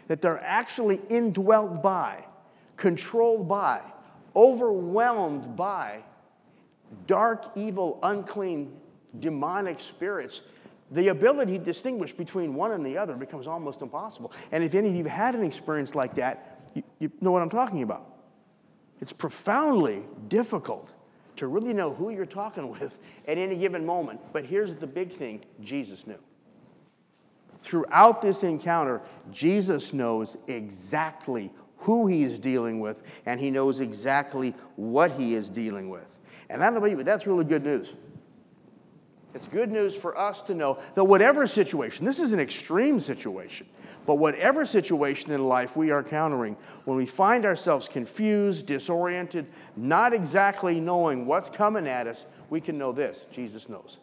that 0.09 0.21
they're 0.21 0.45
actually 0.45 1.00
indwelt 1.09 1.83
by, 1.83 2.23
controlled 2.76 3.49
by, 3.49 3.81
overwhelmed 4.35 5.57
by 5.57 6.03
dark, 7.07 7.51
evil, 7.57 7.99
unclean, 8.03 8.73
demonic 9.19 9.81
spirits, 9.81 10.43
the 10.91 11.09
ability 11.09 11.59
to 11.59 11.65
distinguish 11.65 12.12
between 12.12 12.55
one 12.55 12.73
and 12.73 12.85
the 12.85 12.99
other 12.99 13.15
becomes 13.15 13.47
almost 13.47 13.81
impossible. 13.81 14.33
And 14.53 14.62
if 14.62 14.75
any 14.75 14.89
of 14.89 14.95
you 14.95 15.05
have 15.05 15.12
had 15.12 15.35
an 15.35 15.45
experience 15.45 15.95
like 15.95 16.15
that, 16.17 16.67
you, 16.75 16.83
you 16.99 17.11
know 17.21 17.31
what 17.31 17.43
I'm 17.43 17.51
talking 17.51 17.83
about. 17.83 18.07
It's 19.01 19.12
profoundly 19.12 20.03
difficult 20.29 20.91
to 21.37 21.47
really 21.47 21.73
know 21.73 21.93
who 21.93 22.11
you're 22.11 22.27
talking 22.27 22.69
with 22.69 22.99
at 23.27 23.39
any 23.39 23.57
given 23.57 23.85
moment. 23.85 24.21
But 24.33 24.45
here's 24.45 24.75
the 24.75 24.87
big 24.87 25.12
thing 25.17 25.43
Jesus 25.62 26.07
knew. 26.07 26.19
Throughout 27.62 28.21
this 28.21 28.43
encounter, 28.43 29.01
Jesus 29.33 29.93
knows 29.93 30.37
exactly 30.47 31.51
who 31.83 32.07
he's 32.07 32.39
dealing 32.39 32.81
with, 32.81 33.03
and 33.27 33.39
he 33.39 33.51
knows 33.51 33.81
exactly 33.81 34.55
what 34.77 35.12
he 35.12 35.35
is 35.35 35.49
dealing 35.49 35.91
with. 35.91 36.07
And 36.49 36.62
I 36.62 36.71
believe 36.71 36.99
it, 36.99 37.05
that's 37.05 37.27
really 37.27 37.45
good 37.45 37.65
news. 37.65 37.95
It's 39.35 39.47
good 39.47 39.71
news 39.71 39.95
for 39.95 40.17
us 40.19 40.43
to 40.43 40.55
know 40.55 40.79
that 40.95 41.05
whatever 41.05 41.47
situation, 41.47 42.05
this 42.05 42.21
is 42.21 42.33
an 42.33 42.41
extreme 42.41 43.01
situation, 43.01 43.67
but 44.05 44.17
whatever 44.17 44.67
situation 44.67 45.31
in 45.31 45.49
life 45.49 45.77
we 45.77 45.91
are 45.91 46.01
encountering, 46.01 46.57
when 46.85 46.97
we 46.97 47.07
find 47.07 47.47
ourselves 47.47 47.89
confused, 47.89 48.67
disoriented, 48.67 49.47
not 49.77 50.12
exactly 50.12 50.81
knowing 50.81 51.25
what's 51.25 51.49
coming 51.49 51.87
at 51.87 52.07
us, 52.07 52.27
we 52.51 52.61
can 52.61 52.77
know 52.77 52.93
this 52.93 53.25
Jesus 53.33 53.69
knows. 53.69 53.99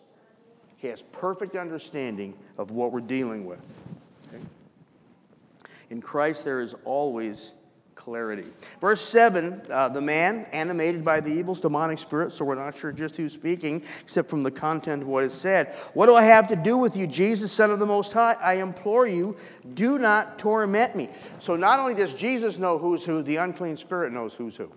He 0.77 0.87
has 0.87 1.01
perfect 1.11 1.55
understanding 1.55 2.33
of 2.57 2.71
what 2.71 2.91
we're 2.91 3.01
dealing 3.01 3.45
with. 3.45 3.61
Okay? 4.27 4.43
In 5.91 6.01
Christ, 6.01 6.45
there 6.45 6.61
is 6.61 6.73
always 6.85 7.53
clarity. 7.99 8.45
Verse 8.79 9.01
7 9.01 9.61
uh, 9.69 9.89
the 9.89 9.99
man, 9.99 10.47
animated 10.53 11.03
by 11.03 11.19
the 11.19 11.29
evil's 11.29 11.59
demonic 11.59 11.99
spirit, 11.99 12.31
so 12.31 12.45
we're 12.45 12.55
not 12.55 12.77
sure 12.77 12.93
just 12.93 13.17
who's 13.17 13.33
speaking, 13.33 13.83
except 14.01 14.29
from 14.29 14.41
the 14.41 14.49
content 14.49 15.01
of 15.01 15.09
what 15.09 15.25
is 15.25 15.33
said. 15.33 15.75
What 15.93 16.05
do 16.05 16.15
I 16.15 16.23
have 16.23 16.47
to 16.47 16.55
do 16.55 16.77
with 16.77 16.95
you, 16.95 17.05
Jesus, 17.05 17.51
Son 17.51 17.71
of 17.71 17.79
the 17.79 17.85
Most 17.85 18.13
High? 18.13 18.37
I 18.41 18.53
implore 18.55 19.05
you, 19.05 19.35
do 19.73 19.99
not 19.99 20.39
torment 20.39 20.95
me. 20.95 21.09
So 21.39 21.57
not 21.57 21.79
only 21.79 21.93
does 21.93 22.13
Jesus 22.13 22.57
know 22.57 22.77
who's 22.77 23.03
who, 23.03 23.21
the 23.21 23.35
unclean 23.35 23.75
spirit 23.75 24.13
knows 24.13 24.33
who's 24.33 24.55
who. 24.55 24.71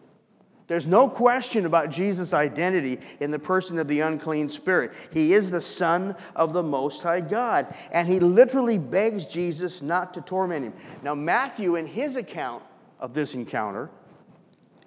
There's 0.67 0.87
no 0.89 1.09
question 1.09 1.65
about 1.65 1.91
Jesus' 1.91 2.33
identity 2.33 2.99
in 3.21 3.31
the 3.31 3.39
person 3.39 3.79
of 3.79 3.87
the 3.87 4.01
unclean 4.01 4.49
spirit. 4.49 4.93
He 5.13 5.33
is 5.33 5.51
the 5.51 5.61
Son 5.61 6.17
of 6.35 6.53
the 6.53 6.63
Most 6.63 7.03
High 7.03 7.21
God. 7.21 7.73
And 7.93 8.09
he 8.09 8.19
literally 8.19 8.79
begs 8.79 9.27
Jesus 9.27 9.81
not 9.81 10.15
to 10.15 10.23
torment 10.23 10.65
him. 10.65 10.73
Now, 11.05 11.15
Matthew, 11.15 11.77
in 11.77 11.87
his 11.87 12.17
account 12.17 12.65
of 13.03 13.13
this 13.13 13.35
encounter, 13.35 13.91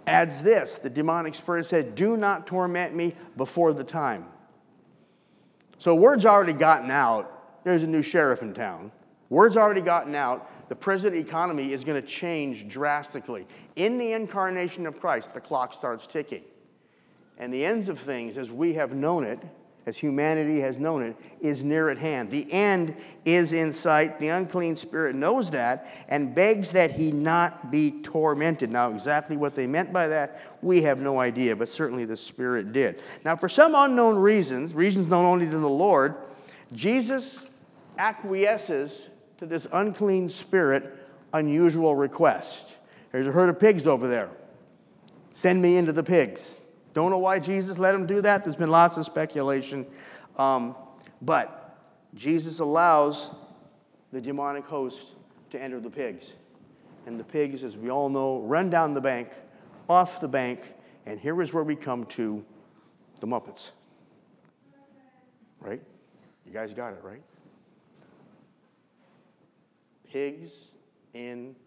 adds 0.08 0.42
this 0.42 0.76
the 0.76 0.90
demonic 0.90 1.36
spirit 1.36 1.68
said, 1.68 1.94
Do 1.94 2.18
not 2.18 2.48
torment 2.48 2.96
me 2.96 3.14
before 3.38 3.74
the 3.74 3.84
time. 3.84 4.26
So, 5.78 5.94
word's 5.94 6.26
already 6.26 6.54
gotten 6.54 6.90
out. 6.90 7.64
There's 7.66 7.84
a 7.84 7.88
new 7.88 8.02
sheriff 8.02 8.42
in 8.42 8.54
town. 8.54 8.92
Word's 9.30 9.58
already 9.58 9.82
gotten 9.82 10.16
out. 10.16 10.70
The 10.70 10.76
present 10.76 11.16
economy 11.16 11.74
is 11.74 11.84
going 11.84 12.02
to 12.02 12.08
change 12.08 12.68
drastically. 12.68 13.46
In 13.76 13.98
the 13.98 14.14
incarnation 14.14 14.88
of 14.88 15.00
Christ, 15.00 15.34
the 15.34 15.42
clock 15.42 15.74
starts 15.74 16.08
ticking. 16.08 16.44
And 17.38 17.54
the 17.54 17.66
ends 17.66 17.90
of 17.90 18.00
things, 18.00 18.38
as 18.38 18.50
we 18.50 18.76
have 18.76 18.94
known 18.94 19.26
it, 19.26 19.40
as 19.86 19.98
humanity 19.98 20.60
has 20.62 20.80
known 20.80 21.04
it, 21.04 21.16
is 21.42 21.64
near 21.64 21.90
at 21.90 21.98
hand. 21.98 22.32
The 22.32 22.52
end 22.52 22.96
is 23.24 23.54
in 23.54 23.72
sight. 23.72 24.20
The 24.20 24.30
unclean 24.30 24.76
spirit 24.76 25.16
knows 25.16 25.52
that 25.52 25.88
and 26.08 26.34
begs 26.34 26.72
that 26.72 26.92
he 26.92 27.12
not 27.12 27.70
be 27.70 28.02
tormented. 28.02 28.72
Now, 28.72 28.92
exactly 28.92 29.38
what 29.38 29.54
they 29.54 29.68
meant 29.68 29.94
by 29.94 30.08
that, 30.08 30.40
we 30.62 30.82
have 30.82 31.00
no 31.00 31.20
idea, 31.20 31.56
but 31.56 31.70
certainly 31.70 32.06
the 32.06 32.18
spirit 32.18 32.74
did. 32.74 33.02
Now, 33.24 33.36
for 33.36 33.48
some 33.48 33.76
unknown 33.76 34.18
reasons, 34.18 34.74
reasons 34.74 35.08
known 35.08 35.26
only 35.26 35.46
to 35.46 35.58
the 35.58 35.70
Lord, 35.70 36.16
Jesus 36.74 37.46
acquiesces 37.98 39.10
to 39.38 39.46
this 39.46 39.68
unclean 39.72 40.30
spirit 40.30 40.98
unusual 41.34 41.96
request. 41.96 42.74
There's 43.12 43.28
a 43.28 43.32
herd 43.32 43.50
of 43.50 43.60
pigs 43.60 43.86
over 43.86 44.08
there. 44.08 44.30
Send 45.34 45.62
me 45.62 45.78
into 45.78 45.92
the 45.92 46.04
pigs. 46.04 46.58
Don't 46.96 47.12
know 47.12 47.18
why 47.18 47.40
Jesus 47.40 47.78
let 47.78 47.94
him 47.94 48.08
do 48.08 48.22
that. 48.22 48.46
There's 48.46 48.56
been 48.56 48.72
lots 48.72 48.96
of 48.96 49.06
speculation. 49.06 49.86
Um, 50.38 50.78
but 51.22 51.78
Jesus 52.16 52.60
allows 52.62 53.32
the 54.14 54.22
demonic 54.22 54.66
host 54.66 55.10
to 55.52 55.62
enter 55.62 55.82
the 55.82 55.90
pigs. 55.90 56.34
And 57.06 57.20
the 57.20 57.24
pigs, 57.26 57.64
as 57.64 57.76
we 57.76 57.92
all 57.92 58.08
know, 58.08 58.40
run 58.40 58.70
down 58.70 58.94
the 58.94 59.02
bank, 59.02 59.28
off 59.90 60.22
the 60.22 60.28
bank, 60.30 60.62
and 61.06 61.20
here 61.20 61.40
is 61.42 61.52
where 61.52 61.66
we 61.66 61.76
come 61.76 62.06
to 62.06 62.44
the 63.20 63.28
Muppets. 63.28 63.72
Right? 65.60 65.82
You 66.46 66.54
guys 66.54 66.74
got 66.74 66.94
it, 66.94 67.02
right? 67.04 67.22
Pigs 70.10 70.52
in 71.14 71.58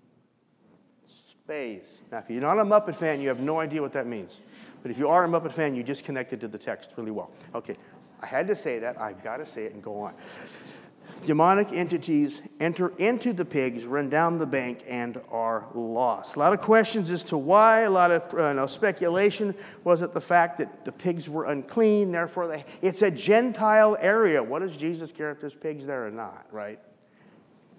space. 1.04 2.00
Now, 2.10 2.18
if 2.18 2.30
you're 2.30 2.40
not 2.40 2.58
a 2.58 2.64
Muppet 2.64 2.96
fan, 2.96 3.20
you 3.20 3.28
have 3.28 3.40
no 3.40 3.60
idea 3.60 3.82
what 3.82 3.92
that 3.92 4.06
means. 4.06 4.40
But 4.82 4.90
if 4.90 4.98
you 4.98 5.08
are 5.08 5.24
a 5.24 5.28
Muppet 5.28 5.52
fan, 5.52 5.74
you 5.74 5.82
just 5.82 6.04
connected 6.04 6.40
to 6.40 6.48
the 6.48 6.58
text 6.58 6.92
really 6.96 7.10
well. 7.10 7.32
Okay, 7.54 7.76
I 8.22 8.26
had 8.26 8.46
to 8.48 8.56
say 8.56 8.78
that. 8.78 9.00
I've 9.00 9.22
got 9.22 9.38
to 9.38 9.46
say 9.46 9.64
it 9.64 9.74
and 9.74 9.82
go 9.82 10.00
on. 10.00 10.14
Demonic 11.26 11.72
entities 11.72 12.42
enter 12.60 12.92
into 12.98 13.32
the 13.32 13.44
pigs, 13.44 13.84
run 13.84 14.08
down 14.08 14.38
the 14.38 14.46
bank, 14.46 14.84
and 14.88 15.20
are 15.30 15.66
lost. 15.74 16.36
A 16.36 16.38
lot 16.38 16.52
of 16.52 16.60
questions 16.60 17.10
as 17.10 17.24
to 17.24 17.36
why, 17.36 17.80
a 17.80 17.90
lot 17.90 18.10
of 18.10 18.32
uh, 18.34 18.52
no, 18.52 18.66
speculation. 18.66 19.54
Was 19.84 20.02
it 20.02 20.14
the 20.14 20.20
fact 20.20 20.58
that 20.58 20.84
the 20.84 20.92
pigs 20.92 21.28
were 21.28 21.46
unclean, 21.46 22.12
therefore 22.12 22.46
they, 22.46 22.64
it's 22.82 23.02
a 23.02 23.10
Gentile 23.10 23.96
area? 24.00 24.42
What 24.42 24.60
does 24.60 24.76
Jesus 24.76 25.10
care 25.10 25.30
if 25.30 25.40
there's 25.40 25.54
pigs 25.54 25.86
there 25.86 26.06
or 26.06 26.10
not, 26.10 26.46
right? 26.52 26.78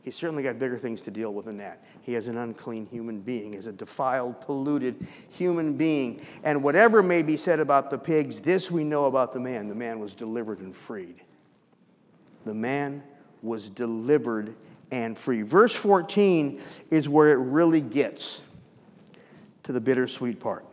He's 0.03 0.15
certainly 0.15 0.43
got 0.43 0.59
bigger 0.59 0.77
things 0.77 1.01
to 1.03 1.11
deal 1.11 1.33
with 1.33 1.45
than 1.45 1.57
that. 1.57 1.83
He 2.01 2.15
is 2.15 2.27
an 2.27 2.37
unclean 2.37 2.85
human 2.85 3.19
being, 3.19 3.53
is 3.53 3.67
a 3.67 3.71
defiled, 3.71 4.41
polluted 4.41 5.07
human 5.29 5.73
being. 5.73 6.21
And 6.43 6.63
whatever 6.63 7.03
may 7.03 7.21
be 7.21 7.37
said 7.37 7.59
about 7.59 7.89
the 7.89 7.97
pigs, 7.97 8.39
this 8.39 8.71
we 8.71 8.83
know 8.83 9.05
about 9.05 9.33
the 9.33 9.39
man. 9.39 9.67
The 9.67 9.75
man 9.75 9.99
was 9.99 10.15
delivered 10.15 10.59
and 10.59 10.75
freed. 10.75 11.21
The 12.45 12.53
man 12.53 13.03
was 13.41 13.69
delivered 13.69 14.55
and 14.91 15.17
free. 15.17 15.41
Verse 15.41 15.73
14 15.73 16.61
is 16.89 17.07
where 17.07 17.31
it 17.31 17.37
really 17.37 17.81
gets 17.81 18.41
to 19.63 19.71
the 19.71 19.81
bittersweet 19.81 20.39
part. 20.39 20.65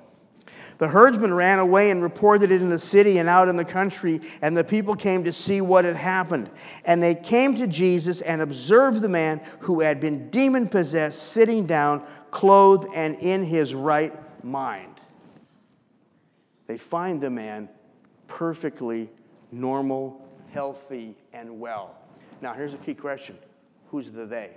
The 0.79 0.89
herdsman 0.89 1.33
ran 1.33 1.59
away 1.59 1.91
and 1.91 2.03
reported 2.03 2.51
it 2.51 2.61
in 2.61 2.69
the 2.69 2.79
city 2.79 3.19
and 3.19 3.29
out 3.29 3.49
in 3.49 3.57
the 3.57 3.65
country, 3.65 4.21
and 4.43 4.57
the 4.57 4.65
people 4.65 4.95
came 4.95 5.25
to 5.25 5.33
see 5.33 5.61
what 5.61 5.85
had 5.85 5.97
happened. 5.97 6.51
And 6.85 7.03
they 7.03 7.15
came 7.15 7.55
to 7.57 7.67
Jesus 7.67 8.21
and 8.21 8.43
observed 8.43 9.01
the 9.01 9.09
man 9.09 9.41
who 9.61 9.81
had 9.81 10.01
been 10.01 10.29
demon 10.29 10.69
possessed 10.69 11.23
sitting 11.23 11.67
down, 11.67 12.03
clothed 12.31 12.89
and 12.95 13.17
in 13.21 13.45
his 13.45 13.75
right 13.75 14.15
mind. 14.45 15.01
They 16.67 16.77
find 16.77 17.21
the 17.21 17.31
man 17.31 17.71
perfectly 18.29 19.09
normal, 19.53 20.29
healthy, 20.53 21.15
and 21.33 21.59
well. 21.59 21.97
Now, 22.43 22.53
here's 22.53 22.75
a 22.75 22.79
key 22.79 22.95
question 22.95 23.39
Who's 23.91 24.11
the 24.11 24.27
they? 24.27 24.51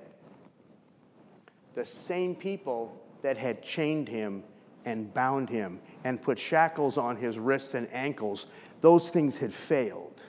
The 1.76 1.86
same 1.86 2.36
people 2.36 3.00
that 3.22 3.38
had 3.38 3.64
chained 3.64 4.10
him 4.10 4.44
and 4.86 5.14
bound 5.14 5.50
him 5.50 5.80
and 6.04 6.22
put 6.22 6.40
shackles 6.40 6.98
on 6.98 7.16
his 7.18 7.38
wrists 7.38 7.74
and 7.74 7.88
ankles, 7.94 8.46
those 8.82 9.10
things 9.10 9.38
had 9.38 9.54
failed. 9.54 10.22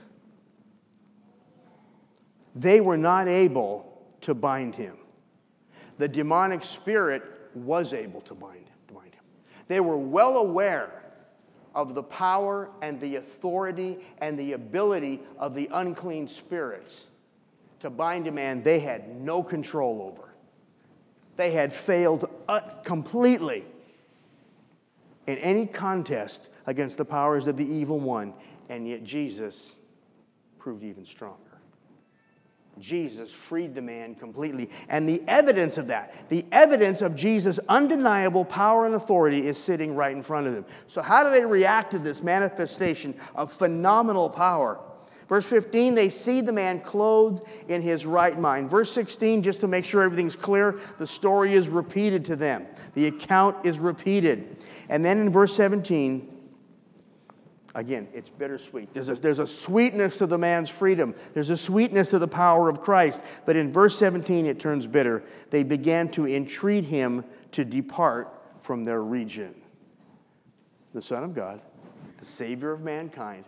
They 2.54 2.80
were 2.80 2.96
not 2.96 3.28
able 3.28 4.02
to 4.22 4.34
bind 4.34 4.74
him. 4.74 4.96
The 5.98 6.08
demonic 6.08 6.64
spirit 6.64 7.22
was 7.54 7.92
able 7.92 8.20
to 8.22 8.34
bind, 8.34 8.66
to 8.88 8.94
bind 8.94 9.14
him. 9.14 9.22
They 9.68 9.80
were 9.80 9.96
well 9.96 10.38
aware 10.38 11.02
of 11.74 11.94
the 11.94 12.02
power 12.02 12.70
and 12.82 13.00
the 13.00 13.16
authority 13.16 13.98
and 14.18 14.38
the 14.38 14.54
ability 14.54 15.20
of 15.38 15.54
the 15.54 15.68
unclean 15.72 16.26
spirits 16.26 17.06
to 17.80 17.90
bind 17.90 18.26
a 18.26 18.32
man 18.32 18.62
they 18.62 18.78
had 18.78 19.20
no 19.20 19.42
control 19.42 20.12
over. 20.12 20.28
They 21.36 21.52
had 21.52 21.72
failed 21.72 22.28
uh, 22.48 22.60
completely 22.84 23.64
in 25.30 25.38
any 25.38 25.66
contest 25.66 26.50
against 26.66 26.96
the 26.96 27.04
powers 27.04 27.46
of 27.46 27.56
the 27.56 27.66
evil 27.66 27.98
one, 27.98 28.34
and 28.68 28.86
yet 28.86 29.04
Jesus 29.04 29.76
proved 30.58 30.84
even 30.84 31.04
stronger. 31.04 31.38
Jesus 32.78 33.30
freed 33.30 33.74
the 33.74 33.82
man 33.82 34.14
completely. 34.14 34.70
And 34.88 35.08
the 35.08 35.22
evidence 35.28 35.76
of 35.78 35.88
that, 35.88 36.14
the 36.28 36.44
evidence 36.50 37.02
of 37.02 37.14
Jesus' 37.14 37.60
undeniable 37.68 38.44
power 38.44 38.86
and 38.86 38.94
authority 38.94 39.46
is 39.46 39.58
sitting 39.58 39.94
right 39.94 40.14
in 40.14 40.22
front 40.22 40.46
of 40.46 40.54
them. 40.54 40.64
So, 40.86 41.02
how 41.02 41.22
do 41.22 41.30
they 41.30 41.44
react 41.44 41.90
to 41.92 41.98
this 41.98 42.22
manifestation 42.22 43.14
of 43.34 43.52
phenomenal 43.52 44.30
power? 44.30 44.80
Verse 45.30 45.46
15, 45.46 45.94
they 45.94 46.08
see 46.08 46.40
the 46.40 46.50
man 46.50 46.80
clothed 46.80 47.46
in 47.68 47.80
his 47.80 48.04
right 48.04 48.36
mind. 48.36 48.68
Verse 48.68 48.90
16, 48.90 49.44
just 49.44 49.60
to 49.60 49.68
make 49.68 49.84
sure 49.84 50.02
everything's 50.02 50.34
clear, 50.34 50.80
the 50.98 51.06
story 51.06 51.54
is 51.54 51.68
repeated 51.68 52.24
to 52.24 52.34
them. 52.34 52.66
The 52.94 53.06
account 53.06 53.64
is 53.64 53.78
repeated. 53.78 54.56
And 54.88 55.04
then 55.04 55.20
in 55.20 55.30
verse 55.30 55.54
17, 55.54 56.36
again, 57.76 58.08
it's 58.12 58.28
bittersweet. 58.28 58.92
There's 58.92 59.08
a, 59.08 59.14
there's 59.14 59.38
a 59.38 59.46
sweetness 59.46 60.18
to 60.18 60.26
the 60.26 60.36
man's 60.36 60.68
freedom, 60.68 61.14
there's 61.32 61.50
a 61.50 61.56
sweetness 61.56 62.10
to 62.10 62.18
the 62.18 62.26
power 62.26 62.68
of 62.68 62.80
Christ. 62.80 63.20
But 63.46 63.54
in 63.54 63.70
verse 63.70 63.96
17, 63.96 64.46
it 64.46 64.58
turns 64.58 64.88
bitter. 64.88 65.22
They 65.50 65.62
began 65.62 66.08
to 66.10 66.26
entreat 66.26 66.86
him 66.86 67.24
to 67.52 67.64
depart 67.64 68.34
from 68.62 68.82
their 68.82 69.04
region. 69.04 69.54
The 70.92 71.02
Son 71.02 71.22
of 71.22 71.36
God, 71.36 71.60
the 72.18 72.24
Savior 72.24 72.72
of 72.72 72.80
mankind, 72.80 73.44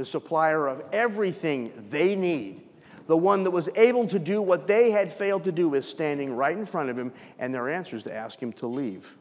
the 0.00 0.06
supplier 0.06 0.66
of 0.66 0.82
everything 0.94 1.70
they 1.90 2.16
need, 2.16 2.62
the 3.06 3.16
one 3.16 3.44
that 3.44 3.50
was 3.50 3.68
able 3.76 4.08
to 4.08 4.18
do 4.18 4.40
what 4.40 4.66
they 4.66 4.90
had 4.90 5.12
failed 5.12 5.44
to 5.44 5.52
do, 5.52 5.74
is 5.74 5.86
standing 5.86 6.34
right 6.34 6.56
in 6.56 6.64
front 6.64 6.88
of 6.88 6.98
him, 6.98 7.12
and 7.38 7.54
their 7.54 7.68
answer 7.68 7.96
is 7.96 8.02
to 8.02 8.14
ask 8.14 8.38
him 8.38 8.50
to 8.50 8.66
leave. 8.66 9.18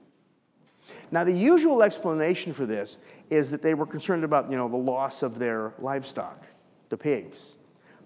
Now, 1.12 1.26
the 1.26 1.34
usual 1.34 1.84
explanation 1.84 2.54
for 2.54 2.66
this 2.66 2.98
is 3.30 3.52
that 3.52 3.62
they 3.62 3.74
were 3.74 3.86
concerned 3.86 4.24
about, 4.24 4.50
you 4.50 4.56
know, 4.56 4.70
the 4.70 4.78
loss 4.78 5.22
of 5.22 5.38
their 5.38 5.74
livestock, 5.80 6.46
the 6.88 6.96
pigs. 6.96 7.58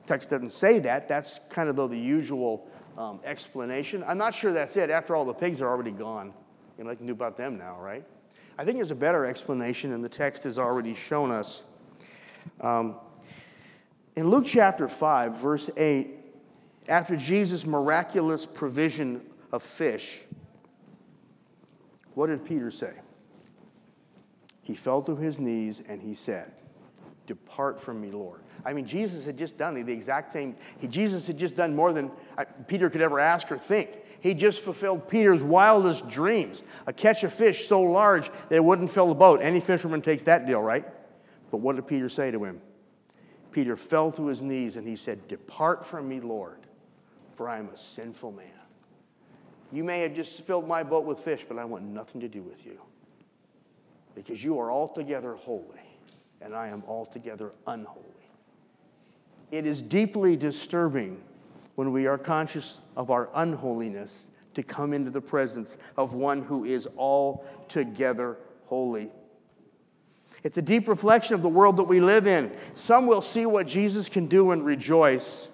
The 0.01 0.07
text 0.07 0.31
doesn't 0.31 0.51
say 0.51 0.79
that. 0.79 1.07
That's 1.07 1.41
kind 1.51 1.69
of 1.69 1.75
the 1.75 1.95
usual 1.95 2.67
um, 2.97 3.19
explanation. 3.23 4.03
I'm 4.07 4.17
not 4.17 4.33
sure 4.33 4.51
that's 4.51 4.77
it. 4.77 4.89
After 4.89 5.15
all, 5.15 5.25
the 5.25 5.33
pigs 5.33 5.61
are 5.61 5.69
already 5.69 5.91
gone. 5.91 6.33
You 6.79 6.85
know, 6.85 6.89
I 6.89 6.95
can 6.95 7.05
do 7.05 7.13
about 7.13 7.37
them 7.37 7.55
now, 7.55 7.79
right? 7.79 8.03
I 8.57 8.65
think 8.65 8.79
there's 8.79 8.89
a 8.89 8.95
better 8.95 9.27
explanation, 9.27 9.93
and 9.93 10.03
the 10.03 10.09
text 10.09 10.45
has 10.45 10.57
already 10.57 10.95
shown 10.95 11.29
us. 11.29 11.61
Um, 12.61 12.95
in 14.15 14.29
Luke 14.29 14.45
chapter 14.45 14.87
5, 14.87 15.37
verse 15.37 15.69
8, 15.75 16.11
after 16.87 17.15
Jesus' 17.15 17.65
miraculous 17.65 18.45
provision 18.45 19.21
of 19.51 19.63
fish, 19.63 20.21
what 22.13 22.27
did 22.27 22.45
Peter 22.45 22.71
say? 22.71 22.93
He 24.61 24.75
fell 24.75 25.01
to 25.03 25.15
his 25.15 25.39
knees 25.39 25.81
and 25.87 26.01
he 26.01 26.15
said, 26.15 26.51
Depart 27.25 27.81
from 27.81 28.01
me, 28.01 28.11
Lord. 28.11 28.41
I 28.65 28.73
mean, 28.73 28.85
Jesus 28.85 29.25
had 29.25 29.37
just 29.37 29.57
done 29.57 29.81
the 29.81 29.91
exact 29.91 30.31
same. 30.31 30.55
He, 30.79 30.87
Jesus 30.87 31.25
had 31.27 31.37
just 31.37 31.55
done 31.55 31.75
more 31.75 31.93
than 31.93 32.11
uh, 32.37 32.45
Peter 32.67 32.89
could 32.89 33.01
ever 33.01 33.19
ask 33.19 33.51
or 33.51 33.57
think. 33.57 33.89
He 34.19 34.33
just 34.33 34.61
fulfilled 34.61 35.09
Peter's 35.09 35.41
wildest 35.41 36.07
dreams 36.07 36.63
a 36.87 36.93
catch 36.93 37.23
of 37.23 37.33
fish 37.33 37.67
so 37.67 37.81
large 37.81 38.29
that 38.49 38.55
it 38.55 38.63
wouldn't 38.63 38.91
fill 38.91 39.07
the 39.07 39.13
boat. 39.13 39.41
Any 39.41 39.59
fisherman 39.59 40.01
takes 40.01 40.23
that 40.23 40.45
deal, 40.45 40.61
right? 40.61 40.85
But 41.53 41.59
what 41.59 41.75
did 41.75 41.85
Peter 41.85 42.09
say 42.09 42.31
to 42.31 42.43
him? 42.43 42.59
Peter 43.51 43.77
fell 43.77 44.11
to 44.13 44.25
his 44.25 44.41
knees 44.41 44.75
and 44.75 44.87
he 44.87 44.95
said, 44.95 45.27
Depart 45.27 45.85
from 45.85 46.09
me, 46.09 46.19
Lord, 46.19 46.57
for 47.35 47.47
I 47.47 47.59
am 47.59 47.69
a 47.69 47.77
sinful 47.77 48.31
man. 48.31 48.47
You 49.71 49.83
may 49.83 49.99
have 49.99 50.15
just 50.15 50.41
filled 50.41 50.67
my 50.67 50.81
boat 50.81 51.05
with 51.05 51.19
fish, 51.19 51.45
but 51.47 51.59
I 51.59 51.65
want 51.65 51.83
nothing 51.83 52.19
to 52.21 52.27
do 52.27 52.41
with 52.41 52.65
you. 52.65 52.81
Because 54.15 54.43
you 54.43 54.57
are 54.59 54.71
altogether 54.71 55.35
holy, 55.35 55.99
and 56.41 56.55
I 56.55 56.69
am 56.69 56.81
altogether 56.87 57.51
unholy. 57.67 58.31
It 59.51 59.67
is 59.67 59.79
deeply 59.79 60.35
disturbing 60.35 61.21
when 61.75 61.91
we 61.91 62.07
are 62.07 62.17
conscious 62.17 62.79
of 62.97 63.11
our 63.11 63.29
unholiness 63.35 64.25
to 64.55 64.63
come 64.63 64.91
into 64.91 65.11
the 65.11 65.21
presence 65.21 65.77
of 65.97 66.15
one 66.15 66.41
who 66.41 66.65
is 66.65 66.87
altogether 66.97 68.39
holy. 68.65 69.11
It's 70.43 70.57
a 70.57 70.61
deep 70.61 70.87
reflection 70.87 71.35
of 71.35 71.41
the 71.41 71.49
world 71.49 71.77
that 71.77 71.83
we 71.83 72.01
live 72.01 72.27
in. 72.27 72.51
Some 72.73 73.07
will 73.07 73.21
see 73.21 73.45
what 73.45 73.65
Jesus 73.65 74.09
can 74.09 74.27
do 74.27 74.51
and 74.51 74.65
rejoice 74.65 75.47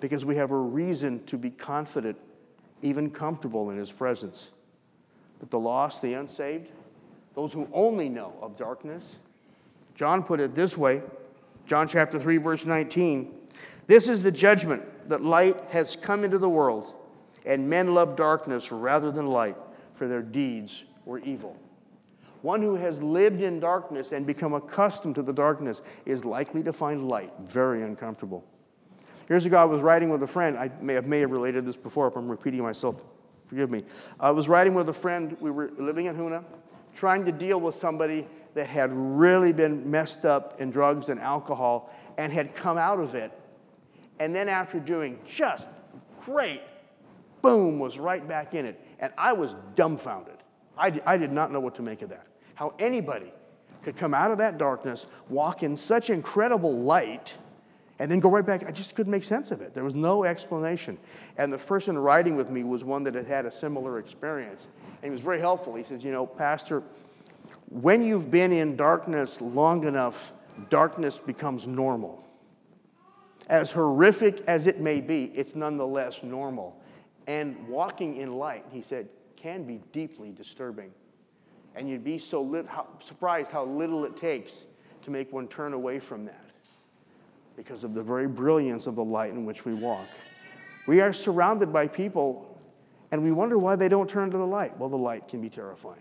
because 0.00 0.24
we 0.24 0.36
have 0.36 0.50
a 0.50 0.56
reason 0.56 1.24
to 1.26 1.38
be 1.38 1.50
confident, 1.50 2.18
even 2.82 3.10
comfortable 3.10 3.70
in 3.70 3.78
his 3.78 3.92
presence. 3.92 4.50
But 5.38 5.50
the 5.50 5.58
lost, 5.58 6.02
the 6.02 6.14
unsaved, 6.14 6.68
those 7.34 7.52
who 7.52 7.68
only 7.72 8.08
know 8.08 8.34
of 8.42 8.56
darkness, 8.56 9.16
John 9.94 10.22
put 10.22 10.40
it 10.40 10.54
this 10.54 10.76
way 10.76 11.02
John 11.66 11.88
chapter 11.88 12.18
3, 12.18 12.36
verse 12.38 12.66
19. 12.66 13.32
This 13.86 14.08
is 14.08 14.22
the 14.22 14.30
judgment 14.32 14.82
that 15.08 15.22
light 15.22 15.60
has 15.70 15.96
come 15.96 16.24
into 16.24 16.38
the 16.38 16.48
world, 16.48 16.94
and 17.44 17.68
men 17.68 17.94
love 17.94 18.16
darkness 18.16 18.72
rather 18.72 19.10
than 19.10 19.26
light, 19.26 19.56
for 19.94 20.08
their 20.08 20.22
deeds 20.22 20.84
were 21.04 21.18
evil. 21.20 21.56
One 22.46 22.62
who 22.62 22.76
has 22.76 23.02
lived 23.02 23.40
in 23.40 23.58
darkness 23.58 24.12
and 24.12 24.24
become 24.24 24.54
accustomed 24.54 25.16
to 25.16 25.22
the 25.22 25.32
darkness 25.32 25.82
is 26.04 26.24
likely 26.24 26.62
to 26.62 26.72
find 26.72 27.08
light 27.08 27.32
very 27.40 27.82
uncomfortable. 27.82 28.44
Years 29.28 29.46
ago, 29.46 29.58
I 29.58 29.64
was 29.64 29.80
riding 29.82 30.10
with 30.10 30.22
a 30.22 30.28
friend. 30.28 30.56
I 30.56 30.70
may 30.80 30.94
have, 30.94 31.06
may 31.06 31.18
have 31.18 31.32
related 31.32 31.66
this 31.66 31.74
before, 31.74 32.06
if 32.06 32.14
I'm 32.14 32.28
repeating 32.28 32.62
myself. 32.62 33.02
Forgive 33.48 33.68
me. 33.68 33.80
I 34.20 34.30
was 34.30 34.46
riding 34.46 34.74
with 34.74 34.88
a 34.88 34.92
friend. 34.92 35.36
We 35.40 35.50
were 35.50 35.72
living 35.76 36.06
in 36.06 36.14
Hoonah, 36.14 36.44
trying 36.94 37.24
to 37.24 37.32
deal 37.32 37.60
with 37.60 37.74
somebody 37.74 38.28
that 38.54 38.68
had 38.68 38.92
really 38.92 39.52
been 39.52 39.90
messed 39.90 40.24
up 40.24 40.60
in 40.60 40.70
drugs 40.70 41.08
and 41.08 41.18
alcohol 41.18 41.92
and 42.16 42.32
had 42.32 42.54
come 42.54 42.78
out 42.78 43.00
of 43.00 43.16
it. 43.16 43.32
And 44.20 44.32
then, 44.32 44.48
after 44.48 44.78
doing 44.78 45.18
just 45.26 45.68
great, 46.24 46.62
boom, 47.42 47.80
was 47.80 47.98
right 47.98 48.26
back 48.28 48.54
in 48.54 48.66
it. 48.66 48.80
And 49.00 49.12
I 49.18 49.32
was 49.32 49.56
dumbfounded. 49.74 50.36
I, 50.78 51.00
I 51.04 51.16
did 51.16 51.32
not 51.32 51.50
know 51.50 51.58
what 51.58 51.74
to 51.74 51.82
make 51.82 52.02
of 52.02 52.10
that 52.10 52.24
how 52.56 52.74
anybody 52.78 53.32
could 53.84 53.96
come 53.96 54.12
out 54.12 54.32
of 54.32 54.38
that 54.38 54.58
darkness, 54.58 55.06
walk 55.28 55.62
in 55.62 55.76
such 55.76 56.10
incredible 56.10 56.76
light, 56.76 57.34
and 57.98 58.10
then 58.10 58.18
go 58.18 58.28
right 58.28 58.44
back. 58.44 58.66
I 58.66 58.72
just 58.72 58.94
couldn't 58.94 59.12
make 59.12 59.24
sense 59.24 59.52
of 59.52 59.60
it. 59.60 59.72
There 59.72 59.84
was 59.84 59.94
no 59.94 60.24
explanation. 60.24 60.98
And 61.38 61.52
the 61.52 61.58
person 61.58 61.96
riding 61.96 62.34
with 62.34 62.50
me 62.50 62.64
was 62.64 62.82
one 62.82 63.04
that 63.04 63.14
had 63.14 63.26
had 63.26 63.46
a 63.46 63.50
similar 63.50 63.98
experience. 63.98 64.66
And 65.02 65.04
he 65.04 65.10
was 65.10 65.20
very 65.20 65.38
helpful. 65.38 65.74
He 65.76 65.84
says, 65.84 66.02
You 66.02 66.12
know, 66.12 66.26
Pastor, 66.26 66.82
when 67.68 68.02
you've 68.02 68.30
been 68.30 68.52
in 68.52 68.76
darkness 68.76 69.40
long 69.40 69.84
enough, 69.84 70.32
darkness 70.68 71.16
becomes 71.16 71.66
normal. 71.66 72.24
As 73.48 73.70
horrific 73.70 74.42
as 74.48 74.66
it 74.66 74.80
may 74.80 75.00
be, 75.00 75.32
it's 75.34 75.54
nonetheless 75.54 76.20
normal. 76.22 76.80
And 77.26 77.68
walking 77.68 78.16
in 78.16 78.34
light, 78.34 78.64
he 78.72 78.82
said, 78.82 79.08
can 79.36 79.64
be 79.64 79.80
deeply 79.92 80.32
disturbing. 80.32 80.90
And 81.76 81.88
you'd 81.88 82.04
be 82.04 82.18
so 82.18 82.40
lit, 82.40 82.66
how, 82.66 82.86
surprised 83.00 83.50
how 83.50 83.64
little 83.64 84.04
it 84.04 84.16
takes 84.16 84.64
to 85.02 85.10
make 85.10 85.32
one 85.32 85.46
turn 85.46 85.74
away 85.74 85.98
from 85.98 86.24
that 86.24 86.44
because 87.54 87.84
of 87.84 87.94
the 87.94 88.02
very 88.02 88.26
brilliance 88.26 88.86
of 88.86 88.96
the 88.96 89.04
light 89.04 89.30
in 89.30 89.44
which 89.44 89.64
we 89.64 89.74
walk. 89.74 90.06
We 90.86 91.00
are 91.00 91.12
surrounded 91.12 91.72
by 91.72 91.86
people 91.86 92.58
and 93.12 93.22
we 93.22 93.30
wonder 93.30 93.58
why 93.58 93.76
they 93.76 93.88
don't 93.88 94.08
turn 94.08 94.30
to 94.30 94.38
the 94.38 94.46
light. 94.46 94.76
Well, 94.78 94.88
the 94.88 94.96
light 94.96 95.28
can 95.28 95.40
be 95.40 95.48
terrifying. 95.48 96.00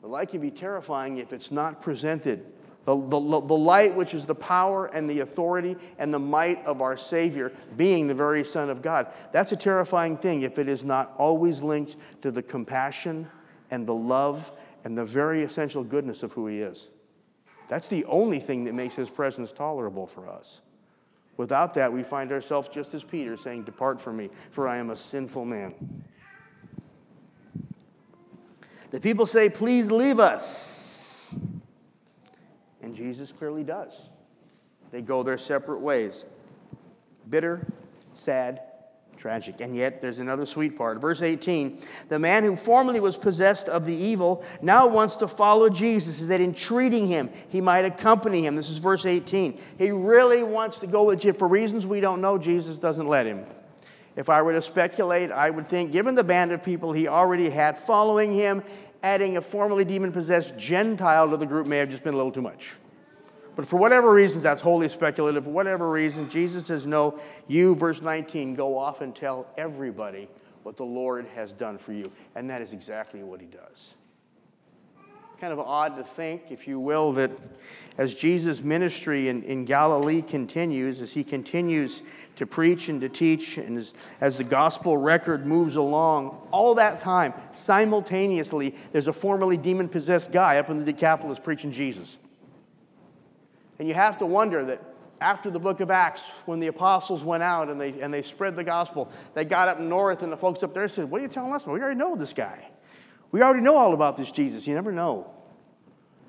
The 0.00 0.08
light 0.08 0.30
can 0.30 0.40
be 0.40 0.50
terrifying 0.50 1.18
if 1.18 1.32
it's 1.32 1.50
not 1.50 1.82
presented. 1.82 2.46
The, 2.84 2.96
the, 2.96 3.18
the 3.18 3.56
light, 3.56 3.94
which 3.94 4.12
is 4.12 4.26
the 4.26 4.34
power 4.34 4.86
and 4.86 5.08
the 5.08 5.20
authority 5.20 5.76
and 5.98 6.12
the 6.12 6.18
might 6.18 6.64
of 6.66 6.82
our 6.82 6.96
Savior, 6.96 7.52
being 7.76 8.06
the 8.06 8.14
very 8.14 8.44
Son 8.44 8.70
of 8.70 8.82
God. 8.82 9.08
That's 9.32 9.52
a 9.52 9.56
terrifying 9.56 10.16
thing 10.16 10.42
if 10.42 10.58
it 10.58 10.68
is 10.68 10.84
not 10.84 11.14
always 11.18 11.62
linked 11.62 11.96
to 12.22 12.30
the 12.30 12.42
compassion 12.42 13.28
and 13.70 13.86
the 13.86 13.94
love 13.94 14.50
and 14.84 14.96
the 14.96 15.04
very 15.04 15.42
essential 15.42 15.82
goodness 15.82 16.22
of 16.22 16.32
who 16.32 16.46
He 16.46 16.60
is. 16.60 16.88
That's 17.68 17.88
the 17.88 18.04
only 18.04 18.40
thing 18.40 18.64
that 18.64 18.74
makes 18.74 18.94
His 18.94 19.08
presence 19.08 19.52
tolerable 19.52 20.06
for 20.06 20.28
us. 20.28 20.60
Without 21.36 21.74
that, 21.74 21.92
we 21.92 22.02
find 22.02 22.30
ourselves 22.30 22.68
just 22.68 22.94
as 22.94 23.02
Peter 23.02 23.36
saying, 23.36 23.64
Depart 23.64 24.00
from 24.00 24.16
me, 24.16 24.30
for 24.50 24.68
I 24.68 24.76
am 24.76 24.90
a 24.90 24.96
sinful 24.96 25.44
man. 25.44 25.74
The 28.90 29.00
people 29.00 29.26
say, 29.26 29.48
Please 29.48 29.90
leave 29.90 30.20
us. 30.20 31.34
And 32.82 32.94
Jesus 32.94 33.32
clearly 33.32 33.64
does. 33.64 34.08
They 34.92 35.02
go 35.02 35.22
their 35.22 35.38
separate 35.38 35.80
ways. 35.80 36.26
Bitter, 37.28 37.66
sad, 38.12 38.60
Tragic. 39.24 39.62
And 39.62 39.74
yet, 39.74 40.02
there's 40.02 40.18
another 40.18 40.44
sweet 40.44 40.76
part. 40.76 41.00
Verse 41.00 41.22
18 41.22 41.80
The 42.10 42.18
man 42.18 42.44
who 42.44 42.56
formerly 42.56 43.00
was 43.00 43.16
possessed 43.16 43.70
of 43.70 43.86
the 43.86 43.94
evil 43.94 44.44
now 44.60 44.86
wants 44.86 45.16
to 45.16 45.28
follow 45.28 45.70
Jesus, 45.70 46.20
is 46.20 46.28
that 46.28 46.42
entreating 46.42 47.06
him, 47.06 47.30
he 47.48 47.62
might 47.62 47.86
accompany 47.86 48.44
him. 48.44 48.54
This 48.54 48.68
is 48.68 48.76
verse 48.76 49.06
18. 49.06 49.58
He 49.78 49.90
really 49.90 50.42
wants 50.42 50.76
to 50.80 50.86
go 50.86 51.04
with 51.04 51.24
you. 51.24 51.32
For 51.32 51.48
reasons 51.48 51.86
we 51.86 52.00
don't 52.00 52.20
know, 52.20 52.36
Jesus 52.36 52.78
doesn't 52.78 53.08
let 53.08 53.24
him. 53.24 53.46
If 54.14 54.28
I 54.28 54.42
were 54.42 54.52
to 54.52 54.60
speculate, 54.60 55.32
I 55.32 55.48
would 55.48 55.68
think, 55.68 55.90
given 55.90 56.14
the 56.14 56.22
band 56.22 56.52
of 56.52 56.62
people 56.62 56.92
he 56.92 57.08
already 57.08 57.48
had 57.48 57.78
following 57.78 58.30
him, 58.30 58.62
adding 59.02 59.38
a 59.38 59.40
formerly 59.40 59.86
demon 59.86 60.12
possessed 60.12 60.54
Gentile 60.58 61.30
to 61.30 61.38
the 61.38 61.46
group 61.46 61.66
may 61.66 61.78
have 61.78 61.88
just 61.88 62.04
been 62.04 62.12
a 62.12 62.18
little 62.18 62.30
too 62.30 62.42
much. 62.42 62.72
But 63.56 63.66
for 63.66 63.76
whatever 63.76 64.12
reasons, 64.12 64.42
that's 64.42 64.60
wholly 64.60 64.88
speculative. 64.88 65.44
For 65.44 65.50
whatever 65.50 65.90
reason, 65.90 66.28
Jesus 66.28 66.66
says, 66.66 66.86
No, 66.86 67.20
you, 67.46 67.74
verse 67.74 68.02
19, 68.02 68.54
go 68.54 68.76
off 68.76 69.00
and 69.00 69.14
tell 69.14 69.46
everybody 69.56 70.28
what 70.64 70.76
the 70.76 70.84
Lord 70.84 71.26
has 71.34 71.52
done 71.52 71.78
for 71.78 71.92
you. 71.92 72.10
And 72.34 72.50
that 72.50 72.62
is 72.62 72.72
exactly 72.72 73.22
what 73.22 73.40
he 73.40 73.46
does. 73.46 73.94
Kind 75.40 75.52
of 75.52 75.60
odd 75.60 75.96
to 75.96 76.04
think, 76.04 76.50
if 76.50 76.66
you 76.66 76.80
will, 76.80 77.12
that 77.12 77.30
as 77.98 78.14
Jesus' 78.14 78.62
ministry 78.62 79.28
in, 79.28 79.42
in 79.44 79.64
Galilee 79.64 80.22
continues, 80.22 81.00
as 81.00 81.12
he 81.12 81.22
continues 81.22 82.02
to 82.36 82.46
preach 82.46 82.88
and 82.88 83.00
to 83.02 83.08
teach, 83.08 83.58
and 83.58 83.76
as, 83.76 83.94
as 84.20 84.38
the 84.38 84.44
gospel 84.44 84.96
record 84.96 85.46
moves 85.46 85.76
along, 85.76 86.40
all 86.50 86.74
that 86.74 87.00
time, 87.00 87.34
simultaneously, 87.52 88.74
there's 88.90 89.08
a 89.08 89.12
formerly 89.12 89.56
demon 89.56 89.88
possessed 89.88 90.32
guy 90.32 90.58
up 90.58 90.70
in 90.70 90.78
the 90.78 90.84
Decapolis 90.84 91.38
preaching 91.38 91.70
Jesus. 91.70 92.16
And 93.78 93.88
you 93.88 93.94
have 93.94 94.18
to 94.18 94.26
wonder 94.26 94.64
that 94.64 94.82
after 95.20 95.50
the 95.50 95.58
book 95.58 95.80
of 95.80 95.90
Acts, 95.90 96.20
when 96.46 96.60
the 96.60 96.66
apostles 96.66 97.24
went 97.24 97.42
out 97.42 97.68
and 97.68 97.80
they, 97.80 98.00
and 98.00 98.12
they 98.12 98.22
spread 98.22 98.56
the 98.56 98.64
gospel, 98.64 99.10
they 99.34 99.44
got 99.44 99.68
up 99.68 99.80
north, 99.80 100.22
and 100.22 100.32
the 100.32 100.36
folks 100.36 100.62
up 100.62 100.74
there 100.74 100.88
said, 100.88 101.10
What 101.10 101.20
are 101.20 101.22
you 101.22 101.28
telling 101.28 101.52
us? 101.52 101.66
We 101.66 101.80
already 101.80 101.98
know 101.98 102.16
this 102.16 102.32
guy. 102.32 102.68
We 103.32 103.42
already 103.42 103.62
know 103.62 103.76
all 103.76 103.94
about 103.94 104.16
this 104.16 104.30
Jesus. 104.30 104.66
You 104.66 104.74
never 104.74 104.92
know 104.92 105.30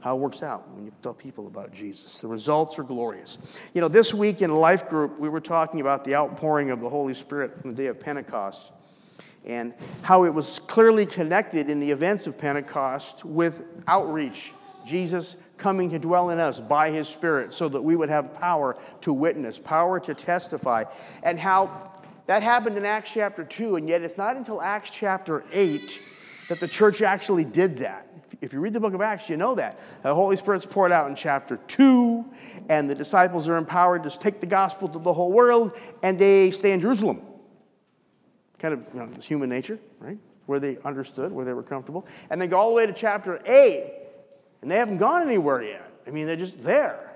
how 0.01 0.15
it 0.15 0.19
works 0.19 0.43
out 0.43 0.69
when 0.69 0.86
you 0.86 0.91
tell 1.01 1.13
people 1.13 1.47
about 1.47 1.73
Jesus. 1.73 2.19
The 2.19 2.27
results 2.27 2.77
are 2.77 2.84
glorious. 2.84 3.39
You 3.73 3.81
know, 3.81 3.88
this 3.88 4.13
week 4.13 4.41
in 4.41 4.53
Life 4.53 4.88
Group, 4.88 5.19
we 5.19 5.29
were 5.29 5.41
talking 5.41 5.81
about 5.81 6.03
the 6.03 6.15
outpouring 6.15 6.69
of 6.69 6.79
the 6.79 6.89
Holy 6.89 7.13
Spirit 7.13 7.53
on 7.63 7.71
the 7.71 7.75
day 7.75 7.88
of 7.88 7.99
Pentecost 7.99 8.71
and 9.45 9.73
how 10.01 10.25
it 10.25 10.34
was 10.34 10.60
clearly 10.67 11.05
connected 11.05 11.69
in 11.69 11.79
the 11.79 11.89
events 11.89 12.27
of 12.27 12.38
Pentecost 12.38 13.25
with 13.25 13.65
outreach. 13.88 14.51
Jesus 14.86 15.38
coming 15.58 15.89
to 15.91 16.00
dwell 16.00 16.30
in 16.30 16.39
us 16.39 16.60
by 16.60 16.91
his 16.91 17.08
Spirit 17.08 17.54
so 17.54 17.70
that 17.70 17.82
we 17.82 17.96
would 17.96 18.10
have 18.10 18.34
power 18.36 18.78
to 19.02 19.13
witness, 19.13 19.58
power 19.58 20.00
to 20.02 20.13
testify, 20.13 20.84
and 21.24 21.39
how 21.39 21.91
that 22.28 22.44
happened 22.44 22.78
in 22.78 22.86
Acts 22.86 23.12
chapter 23.13 23.44
2, 23.44 23.76
and 23.76 23.88
yet 23.88 24.02
it's 24.02 24.18
not 24.18 24.36
until 24.36 24.62
Acts 24.62 24.89
chapter 24.89 25.44
8 25.52 26.02
that 26.50 26.60
the 26.60 26.68
church 26.68 27.02
actually 27.02 27.46
did 27.46 27.80
that. 27.80 28.08
If 28.41 28.54
you 28.54 28.60
read 28.60 28.74
the 28.74 28.80
book 28.80 28.94
of 28.94 29.02
Acts, 29.02 29.30
you 29.30 29.38
know 29.38 29.56
that. 29.56 29.80
The 30.04 30.13
Holy 30.13 30.36
Spirit's 30.36 30.65
poured 30.65 30.91
out 30.91 31.10
in 31.10 31.15
chapter 31.15 31.58
2, 31.68 32.26
and 32.70 32.89
the 32.89 32.96
disciples 32.96 33.48
are 33.48 33.58
empowered 33.58 34.04
to 34.04 34.10
take 34.10 34.39
the 34.39 34.46
gospel 34.46 34.89
to 34.89 35.00
the 35.00 35.13
whole 35.13 35.32
world, 35.32 35.72
and 36.04 36.20
they 36.20 36.52
stay 36.52 36.72
in 36.72 36.82
Jerusalem. 36.82 37.22
Kind 38.60 38.74
of 38.74 38.88
you 38.94 39.00
know, 39.00 39.10
human 39.22 39.50
nature, 39.50 39.80
right? 40.00 40.18
Where 40.48 40.60
they 40.60 40.78
understood, 40.84 41.32
where 41.32 41.46
they 41.46 41.54
were 41.54 41.63
comfortable. 41.63 42.08
And 42.30 42.41
they 42.41 42.48
go 42.48 42.58
all 42.58 42.70
the 42.70 42.76
way 42.76 42.86
to 42.86 42.94
chapter 42.94 43.41
8, 43.46 43.94
and 44.65 44.71
they 44.71 44.78
haven't 44.78 44.97
gone 44.97 45.21
anywhere 45.21 45.62
yet. 45.62 45.88
I 46.08 46.10
mean, 46.10 46.25
they're 46.25 46.36
just 46.36 46.63
there. 46.63 47.13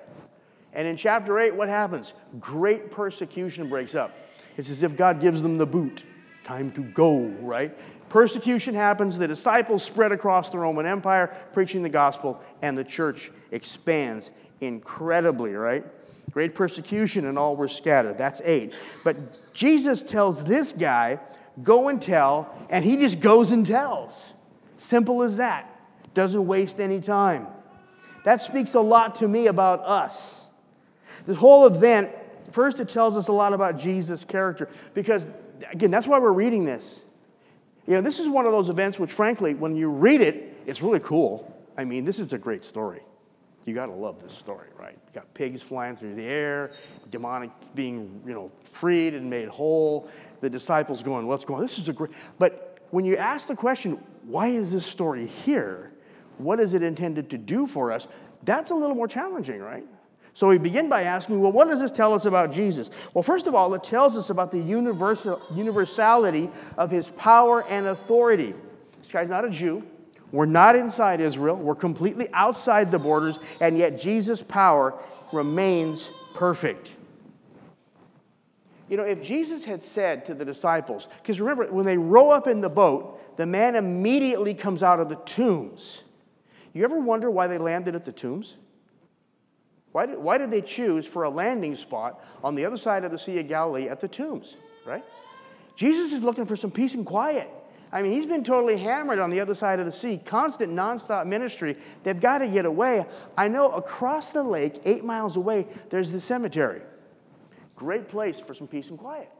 And 0.71 0.87
in 0.87 0.95
chapter 0.95 1.39
8, 1.39 1.55
what 1.55 1.67
happens? 1.67 2.13
Great 2.39 2.91
persecution 2.91 3.67
breaks 3.67 3.95
up. 3.95 4.15
It's 4.55 4.69
as 4.69 4.83
if 4.83 4.95
God 4.95 5.19
gives 5.19 5.41
them 5.41 5.57
the 5.57 5.65
boot. 5.65 6.05
Time 6.43 6.71
to 6.73 6.81
go, 6.81 7.21
right? 7.41 7.75
Persecution 8.07 8.75
happens, 8.75 9.17
the 9.17 9.27
disciples 9.27 9.81
spread 9.81 10.11
across 10.11 10.49
the 10.51 10.59
Roman 10.59 10.85
Empire, 10.85 11.35
preaching 11.51 11.81
the 11.81 11.89
gospel, 11.89 12.39
and 12.61 12.77
the 12.77 12.83
church 12.83 13.31
expands 13.49 14.29
incredibly, 14.61 15.55
right? 15.55 15.83
Great 16.29 16.53
persecution, 16.53 17.25
and 17.25 17.39
all 17.39 17.55
were 17.55 17.67
scattered. 17.67 18.15
That's 18.15 18.43
eight. 18.45 18.73
But 19.03 19.53
Jesus 19.55 20.03
tells 20.03 20.43
this 20.43 20.71
guy, 20.71 21.19
go 21.63 21.87
and 21.87 21.99
tell, 21.99 22.55
and 22.69 22.85
he 22.85 22.95
just 22.95 23.19
goes 23.19 23.53
and 23.53 23.65
tells. 23.65 24.33
Simple 24.77 25.23
as 25.23 25.37
that 25.37 25.68
doesn't 26.13 26.45
waste 26.45 26.79
any 26.79 26.99
time. 26.99 27.47
That 28.25 28.41
speaks 28.41 28.73
a 28.73 28.81
lot 28.81 29.15
to 29.15 29.27
me 29.27 29.47
about 29.47 29.81
us. 29.85 30.47
The 31.25 31.35
whole 31.35 31.65
event, 31.65 32.09
first, 32.51 32.79
it 32.79 32.89
tells 32.89 33.15
us 33.15 33.27
a 33.27 33.31
lot 33.31 33.53
about 33.53 33.77
Jesus' 33.77 34.23
character 34.23 34.69
because, 34.93 35.25
again, 35.71 35.91
that's 35.91 36.07
why 36.07 36.19
we're 36.19 36.31
reading 36.31 36.65
this. 36.65 36.99
You 37.87 37.95
know, 37.95 38.01
this 38.01 38.19
is 38.19 38.27
one 38.27 38.45
of 38.45 38.51
those 38.51 38.69
events 38.69 38.99
which, 38.99 39.11
frankly, 39.11 39.53
when 39.53 39.75
you 39.75 39.89
read 39.89 40.21
it, 40.21 40.57
it's 40.65 40.81
really 40.81 40.99
cool. 40.99 41.55
I 41.77 41.85
mean, 41.85 42.05
this 42.05 42.19
is 42.19 42.33
a 42.33 42.37
great 42.37 42.63
story. 42.63 43.01
You 43.65 43.73
got 43.73 43.87
to 43.87 43.93
love 43.93 44.21
this 44.21 44.33
story, 44.33 44.67
right? 44.77 44.93
You 44.93 45.13
got 45.13 45.31
pigs 45.33 45.61
flying 45.61 45.95
through 45.95 46.15
the 46.15 46.25
air, 46.25 46.71
demonic 47.11 47.51
being, 47.75 48.21
you 48.25 48.33
know, 48.33 48.51
freed 48.71 49.13
and 49.13 49.29
made 49.29 49.47
whole, 49.47 50.09
the 50.41 50.49
disciples 50.49 51.03
going, 51.03 51.27
what's 51.27 51.45
going 51.45 51.59
on? 51.59 51.65
This 51.65 51.77
is 51.77 51.87
a 51.87 51.93
great, 51.93 52.11
but 52.37 52.79
when 52.91 53.05
you 53.05 53.17
ask 53.17 53.47
the 53.47 53.55
question, 53.55 54.03
why 54.23 54.47
is 54.47 54.71
this 54.71 54.85
story 54.85 55.27
here? 55.27 55.91
What 56.39 56.59
is 56.59 56.73
it 56.73 56.81
intended 56.81 57.29
to 57.29 57.37
do 57.37 57.67
for 57.67 57.91
us? 57.91 58.07
That's 58.43 58.71
a 58.71 58.75
little 58.75 58.95
more 58.95 59.07
challenging, 59.07 59.59
right? 59.59 59.85
So 60.33 60.47
we 60.47 60.57
begin 60.57 60.87
by 60.87 61.03
asking, 61.03 61.41
well, 61.41 61.51
what 61.51 61.69
does 61.69 61.79
this 61.79 61.91
tell 61.91 62.13
us 62.13 62.25
about 62.25 62.53
Jesus? 62.53 62.89
Well, 63.13 63.23
first 63.23 63.45
of 63.47 63.55
all, 63.55 63.73
it 63.73 63.83
tells 63.83 64.15
us 64.15 64.29
about 64.29 64.51
the 64.51 64.59
universal, 64.59 65.41
universality 65.53 66.49
of 66.77 66.89
his 66.89 67.09
power 67.11 67.63
and 67.65 67.87
authority. 67.87 68.53
This 68.99 69.11
guy's 69.11 69.29
not 69.29 69.43
a 69.43 69.49
Jew. 69.49 69.83
We're 70.31 70.45
not 70.45 70.75
inside 70.75 71.19
Israel. 71.19 71.55
We're 71.55 71.75
completely 71.75 72.29
outside 72.33 72.91
the 72.91 72.99
borders, 72.99 73.39
and 73.59 73.77
yet 73.77 73.99
Jesus' 73.99 74.41
power 74.41 74.93
remains 75.33 76.11
perfect. 76.33 76.95
You 78.87 78.97
know, 78.97 79.03
if 79.03 79.21
Jesus 79.21 79.65
had 79.65 79.83
said 79.83 80.25
to 80.27 80.33
the 80.33 80.45
disciples, 80.45 81.07
because 81.21 81.39
remember, 81.39 81.71
when 81.71 81.85
they 81.85 81.97
row 81.97 82.29
up 82.29 82.47
in 82.47 82.61
the 82.61 82.69
boat, 82.69 83.37
the 83.37 83.45
man 83.45 83.75
immediately 83.75 84.53
comes 84.53 84.83
out 84.83 84.99
of 84.99 85.09
the 85.09 85.15
tombs. 85.17 86.01
You 86.73 86.83
ever 86.83 86.99
wonder 86.99 87.29
why 87.31 87.47
they 87.47 87.57
landed 87.57 87.95
at 87.95 88.05
the 88.05 88.11
tombs? 88.11 88.55
Why 89.91 90.05
did, 90.05 90.19
why 90.19 90.37
did 90.37 90.51
they 90.51 90.61
choose 90.61 91.05
for 91.05 91.23
a 91.23 91.29
landing 91.29 91.75
spot 91.75 92.23
on 92.43 92.55
the 92.55 92.65
other 92.65 92.77
side 92.77 93.03
of 93.03 93.11
the 93.11 93.17
Sea 93.17 93.39
of 93.39 93.47
Galilee 93.47 93.89
at 93.89 93.99
the 93.99 94.07
tombs, 94.07 94.55
right? 94.85 95.03
Jesus 95.75 96.13
is 96.13 96.23
looking 96.23 96.45
for 96.45 96.55
some 96.55 96.69
peace 96.69 96.93
and 96.93 97.05
quiet. 97.05 97.49
I 97.91 98.03
mean, 98.03 98.11
he's 98.11 98.27
been 98.27 98.43
totally 98.43 98.77
hammered 98.77 99.17
on 99.17 99.31
the 99.31 99.39
other 99.39 99.55
side 99.55 99.79
of 99.79 99.85
the 99.85 99.91
sea, 99.91 100.21
constant, 100.23 100.71
nonstop 100.71 101.25
ministry. 101.25 101.75
They've 102.03 102.19
got 102.19 102.39
to 102.39 102.47
get 102.47 102.65
away. 102.65 103.05
I 103.35 103.47
know 103.47 103.71
across 103.71 104.31
the 104.31 104.43
lake, 104.43 104.81
eight 104.85 105.03
miles 105.03 105.37
away, 105.37 105.67
there's 105.89 106.11
the 106.11 106.19
cemetery. 106.19 106.81
Great 107.75 108.07
place 108.07 108.39
for 108.39 108.53
some 108.53 108.67
peace 108.67 108.89
and 108.89 108.99
quiet. 108.99 109.31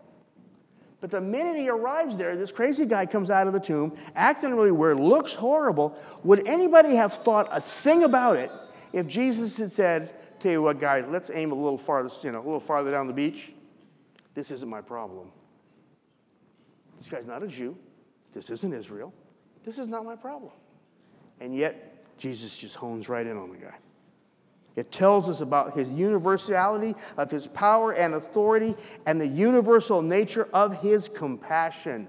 But 1.02 1.12
the 1.12 1.22
minute 1.22 1.56
he 1.56 1.70
arrives 1.70 2.18
there, 2.18 2.36
this 2.36 2.52
crazy 2.52 2.86
guy 2.86 3.06
comes 3.06 3.30
out 3.30 3.48
of 3.48 3.54
the 3.54 3.60
tomb, 3.60 3.96
acting 4.16 4.54
really 4.54 4.72
weird, 4.72 5.00
looks 5.00 5.34
horrible. 5.34 5.98
Would 6.24 6.46
anybody 6.46 6.96
have 6.96 7.14
thought 7.14 7.48
a 7.52 7.62
thing 7.62 8.04
about 8.04 8.36
it 8.36 8.52
if 8.92 9.08
Jesus 9.08 9.58
had 9.58 9.72
said, 9.72 10.14
Tell 10.40 10.52
you 10.52 10.62
what, 10.62 10.80
guys, 10.80 11.06
let's 11.08 11.30
aim 11.34 11.52
a 11.52 11.56
little 11.56 11.78
farther, 11.78 12.10
you 12.24 12.32
know, 12.32 12.40
a 12.40 12.44
little 12.44 12.60
farther 12.62 12.92
down 12.92 13.08
the 13.08 13.14
beach? 13.14 13.52
This 14.36 14.52
isn't 14.52 14.70
my 14.70 14.80
problem. 14.80 15.32
This 16.98 17.10
guy's 17.10 17.28
not 17.28 17.44
a 17.44 17.48
Jew. 17.48 17.78
This 18.34 18.50
isn't 18.50 18.74
Israel. 18.74 19.14
This 19.66 19.80
is 19.80 19.88
not 19.88 20.06
my 20.06 20.16
problem. 20.16 20.52
And 21.42 21.56
yet, 21.56 22.06
Jesus 22.18 22.58
just 22.58 22.76
hones 22.76 23.10
right 23.10 23.26
in 23.26 23.38
on 23.38 23.50
the 23.50 23.58
guy. 23.58 23.76
It 24.80 24.94
tells 24.94 25.28
us 25.28 25.42
about 25.42 25.74
his 25.74 25.90
universality 25.90 26.96
of 27.18 27.30
his 27.30 27.48
power 27.48 27.92
and 27.92 28.14
authority 28.14 28.76
and 29.06 29.20
the 29.20 29.28
universal 29.28 30.02
nature 30.02 30.48
of 30.54 30.80
his 30.82 31.10
compassion. 31.10 32.08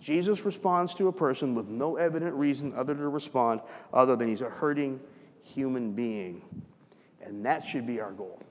Jesus 0.00 0.44
responds 0.44 0.92
to 0.94 1.06
a 1.06 1.12
person 1.12 1.54
with 1.54 1.68
no 1.68 1.94
evident 1.94 2.34
reason 2.34 2.72
other 2.74 2.96
to 2.96 3.08
respond 3.08 3.60
other 3.92 4.16
than 4.16 4.28
he's 4.28 4.40
a 4.40 4.50
hurting 4.50 4.98
human 5.40 5.92
being. 5.92 6.42
And 7.22 7.46
that 7.46 7.62
should 7.64 7.86
be 7.86 8.00
our 8.00 8.10
goal. 8.10 8.42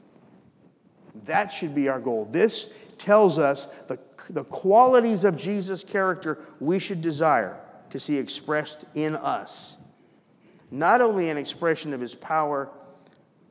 That 1.26 1.52
should 1.52 1.76
be 1.76 1.89
our 1.89 2.00
goal. 2.00 2.30
This 2.32 2.69
tells 2.98 3.38
us 3.38 3.67
the, 3.89 4.00
the 4.30 4.45
qualities 4.45 5.26
of 5.26 5.36
Jesus' 5.36 5.84
character 5.84 6.39
we 6.62 6.80
should 6.80 7.02
desire 7.02 7.60
to 7.89 8.00
see 8.00 8.17
expressed 8.17 8.86
in 8.95 9.17
us. 9.17 9.76
Not 10.72 11.02
only 11.02 11.30
an 11.30 11.38
expression 11.38 11.93
of 11.93 12.00
his 12.00 12.15
power 12.15 12.69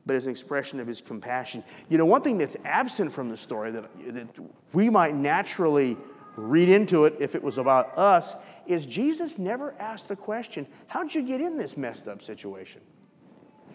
but 0.09 0.15
as 0.15 0.25
an 0.25 0.31
expression 0.31 0.79
of 0.79 0.87
his 0.87 1.01
compassion. 1.01 1.63
You 1.87 1.99
know, 1.99 2.05
one 2.05 2.23
thing 2.23 2.39
that's 2.39 2.57
absent 2.65 3.13
from 3.13 3.29
the 3.29 3.37
story 3.37 3.69
that, 3.69 4.15
that 4.15 4.27
we 4.73 4.89
might 4.89 5.13
naturally 5.13 5.97
read 6.35 6.67
into 6.67 7.05
it 7.05 7.13
if 7.19 7.35
it 7.35 7.43
was 7.43 7.59
about 7.59 7.95
us 7.95 8.33
is 8.65 8.87
Jesus 8.87 9.37
never 9.37 9.75
asked 9.77 10.07
the 10.07 10.15
question, 10.15 10.65
How'd 10.87 11.13
you 11.13 11.21
get 11.21 11.41
in 11.41 11.57
this 11.59 11.77
messed 11.77 12.07
up 12.07 12.23
situation? 12.23 12.81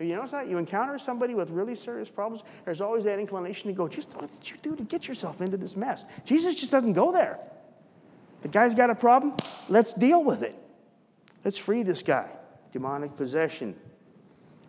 You 0.00 0.16
notice 0.16 0.32
that? 0.32 0.48
You 0.48 0.58
encounter 0.58 0.98
somebody 0.98 1.36
with 1.36 1.50
really 1.50 1.76
serious 1.76 2.10
problems, 2.10 2.42
there's 2.64 2.80
always 2.80 3.04
that 3.04 3.20
inclination 3.20 3.70
to 3.70 3.72
go, 3.72 3.86
Just 3.86 4.12
what 4.16 4.28
did 4.40 4.50
you 4.50 4.56
do 4.60 4.74
to 4.74 4.82
get 4.82 5.06
yourself 5.06 5.40
into 5.40 5.56
this 5.56 5.76
mess? 5.76 6.04
Jesus 6.24 6.56
just 6.56 6.72
doesn't 6.72 6.94
go 6.94 7.12
there. 7.12 7.38
The 8.42 8.48
guy's 8.48 8.74
got 8.74 8.90
a 8.90 8.96
problem, 8.96 9.36
let's 9.68 9.92
deal 9.92 10.24
with 10.24 10.42
it. 10.42 10.56
Let's 11.44 11.58
free 11.58 11.84
this 11.84 12.02
guy. 12.02 12.28
Demonic 12.72 13.16
possession, 13.16 13.76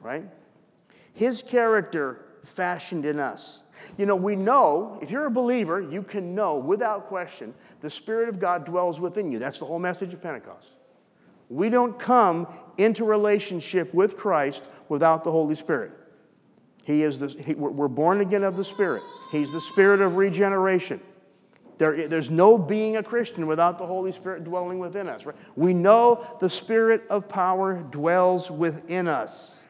right? 0.04 0.26
His 1.16 1.42
character 1.42 2.26
fashioned 2.44 3.06
in 3.06 3.20
us. 3.20 3.64
You 3.98 4.06
know, 4.06 4.16
we 4.16 4.36
know, 4.36 5.00
if 5.02 5.10
you're 5.10 5.26
a 5.26 5.32
believer, 5.32 5.82
you 5.82 6.04
can 6.04 6.36
know 6.36 6.58
without 6.58 7.08
question 7.08 7.54
the 7.82 7.90
Spirit 7.90 8.30
of 8.30 8.40
God 8.40 8.66
dwells 8.66 9.00
within 9.00 9.32
you. 9.32 9.40
That's 9.40 9.58
the 9.58 9.66
whole 9.66 9.80
message 9.80 10.14
of 10.14 10.22
Pentecost. 10.22 10.72
We 11.50 11.70
don't 11.70 11.98
come 11.98 12.48
into 12.78 13.06
relationship 13.06 13.94
with 13.94 14.18
Christ 14.18 14.64
without 14.90 15.24
the 15.24 15.32
Holy 15.32 15.56
Spirit. 15.56 15.92
He 16.84 17.04
is 17.04 17.18
the, 17.18 17.28
he, 17.28 17.54
we're 17.54 17.88
born 17.88 18.22
again 18.22 18.44
of 18.44 18.58
the 18.58 18.66
Spirit. 18.66 19.02
He's 19.32 19.52
the 19.52 19.62
Spirit 19.62 20.02
of 20.02 20.18
regeneration. 20.18 21.00
There, 21.78 22.08
there's 22.08 22.30
no 22.30 22.58
being 22.58 22.98
a 22.98 23.04
Christian 23.04 23.48
without 23.48 23.78
the 23.78 23.86
Holy 23.86 24.12
Spirit 24.12 24.44
dwelling 24.44 24.80
within 24.80 25.08
us. 25.08 25.26
Right? 25.26 25.36
We 25.56 25.74
know 25.74 26.26
the 26.40 26.50
Spirit 26.50 27.04
of 27.10 27.28
power 27.28 27.82
dwells 27.90 28.52
within 28.52 29.08
us. 29.08 29.64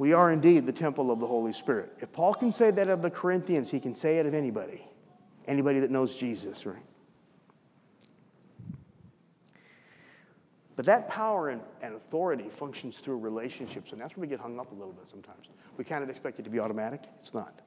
We 0.00 0.14
are 0.14 0.32
indeed 0.32 0.64
the 0.64 0.72
temple 0.72 1.10
of 1.10 1.20
the 1.20 1.26
Holy 1.26 1.52
Spirit. 1.52 1.92
If 2.00 2.10
Paul 2.10 2.32
can 2.32 2.52
say 2.52 2.70
that 2.70 2.88
of 2.88 3.02
the 3.02 3.10
Corinthians, 3.10 3.70
he 3.70 3.78
can 3.78 3.94
say 3.94 4.16
it 4.16 4.24
of 4.24 4.32
anybody, 4.32 4.82
anybody 5.46 5.78
that 5.80 5.90
knows 5.90 6.14
Jesus, 6.14 6.64
right? 6.64 6.82
But 10.74 10.86
that 10.86 11.06
power 11.10 11.50
and, 11.50 11.60
and, 11.82 11.94
authority 11.94 12.48
functions 12.48 12.96
through 12.96 13.18
relationships, 13.18 13.92
and 13.92 14.00
that's 14.00 14.16
where 14.16 14.22
we 14.22 14.26
get 14.26 14.40
hung 14.40 14.58
up 14.58 14.72
a 14.72 14.74
little 14.74 14.94
bit 14.94 15.06
sometimes. 15.06 15.48
We 15.76 15.84
kind 15.84 16.02
of 16.02 16.08
expect 16.08 16.38
it 16.38 16.44
to 16.44 16.50
be 16.50 16.60
automatic. 16.60 17.02
It's 17.20 17.34
not. 17.34 17.60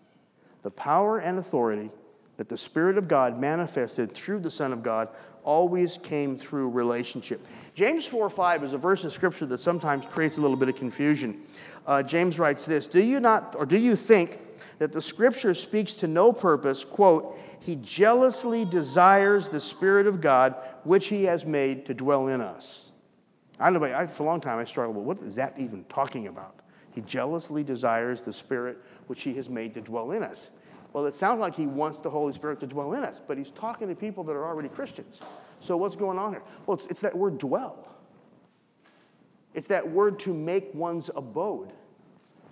The 0.64 0.72
power 0.72 1.20
and 1.20 1.38
authority 1.38 1.92
that 2.38 2.50
the 2.50 2.58
Spirit 2.58 2.98
of 2.98 3.08
God 3.08 3.40
manifested 3.40 4.14
through 4.14 4.40
the 4.40 4.50
Son 4.50 4.74
of 4.74 4.82
God 4.82 5.10
always 5.44 6.00
came 6.00 6.38
through 6.38 6.70
relationship. 6.70 7.46
James 7.76 8.06
4 8.06 8.30
5 8.30 8.64
is 8.64 8.74
a 8.74 8.78
verse 8.78 9.04
of 9.04 9.14
Scripture 9.14 9.46
that 9.46 9.60
sometimes 9.60 10.06
creates 10.06 10.38
a 10.38 10.42
little 10.42 10.58
bit 10.58 10.70
of 10.70 10.76
confusion. 10.76 11.42
Uh, 11.86 12.02
James 12.02 12.40
writes 12.40 12.66
this 12.66 12.88
Do 12.88 13.02
you 13.02 13.20
not, 13.20 13.56
or 13.58 13.66
do 13.66 13.78
you 13.78 13.96
think 13.96 14.40
that 14.80 14.92
the 14.92 15.02
Scripture 15.02 15.54
speaks 15.54 15.94
to 15.96 16.08
no 16.08 16.34
purpose? 16.34 16.84
Quote, 16.84 17.38
He 17.60 17.76
jealously 17.76 18.66
desires 18.66 19.50
the 19.50 19.60
Spirit 19.60 20.08
of 20.08 20.22
God, 20.22 20.56
which 20.84 21.08
He 21.08 21.26
has 21.26 21.46
made 21.46 21.86
to 21.86 21.94
dwell 21.94 22.28
in 22.28 22.42
us. 22.42 22.90
I 23.60 23.70
know, 23.70 23.84
I, 23.84 24.08
for 24.08 24.24
a 24.24 24.26
long 24.26 24.42
time 24.42 24.58
I 24.58 24.66
struggled 24.66 24.96
with 24.96 25.06
what 25.06 25.28
is 25.28 25.36
that 25.36 25.54
even 25.60 25.84
talking 25.86 26.28
about? 26.28 26.62
He 26.92 27.02
jealously 27.02 27.64
desires 27.64 28.22
the 28.22 28.34
Spirit 28.34 28.78
which 29.08 29.22
He 29.24 29.36
has 29.36 29.50
made 29.50 29.74
to 29.76 29.82
dwell 29.82 30.12
in 30.12 30.24
us. 30.24 30.50
Well, 30.94 31.08
it 31.08 31.16
sounds 31.16 31.40
like 31.40 31.56
he 31.56 31.66
wants 31.66 31.98
the 31.98 32.10
Holy 32.10 32.34
Spirit 32.34 32.60
to 32.60 32.68
dwell 32.68 32.94
in 32.94 33.04
us, 33.04 33.20
but 33.28 33.38
he's 33.38 33.50
talking 33.52 33.88
to 33.88 33.96
people 33.96 34.24
that 34.26 34.34
are 34.34 34.46
already 34.46 34.70
Christians. 34.70 35.22
So 35.60 35.76
what's 35.76 35.96
going 35.96 36.20
on 36.20 36.34
here? 36.34 36.44
Well, 36.68 36.78
it's, 36.78 36.86
it's 36.86 37.02
that 37.02 37.18
word 37.18 37.40
dwell. 37.40 37.88
It's 39.56 39.68
that 39.68 39.90
word 39.90 40.20
to 40.20 40.34
make 40.34 40.70
one's 40.74 41.10
abode, 41.16 41.74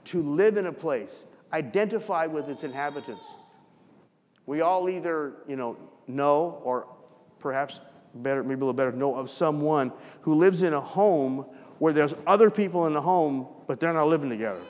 to 0.05 0.23
live 0.23 0.57
in 0.57 0.65
a 0.65 0.73
place, 0.73 1.25
identify 1.53 2.25
with 2.25 2.49
its 2.49 2.63
inhabitants. 2.63 3.23
We 4.47 4.61
all 4.61 4.89
either, 4.89 5.33
you 5.47 5.55
know, 5.55 5.77
know 6.07 6.61
or 6.63 6.87
perhaps 7.39 7.79
better, 8.15 8.43
maybe 8.43 8.55
a 8.55 8.65
little 8.65 8.73
better, 8.73 8.91
know 8.91 9.15
of 9.15 9.29
someone 9.29 9.91
who 10.21 10.33
lives 10.33 10.63
in 10.63 10.73
a 10.73 10.81
home 10.81 11.45
where 11.77 11.93
there's 11.93 12.13
other 12.25 12.49
people 12.49 12.87
in 12.87 12.93
the 12.93 13.01
home, 13.01 13.47
but 13.67 13.79
they're 13.79 13.93
not 13.93 14.07
living 14.07 14.29
together. 14.29 14.61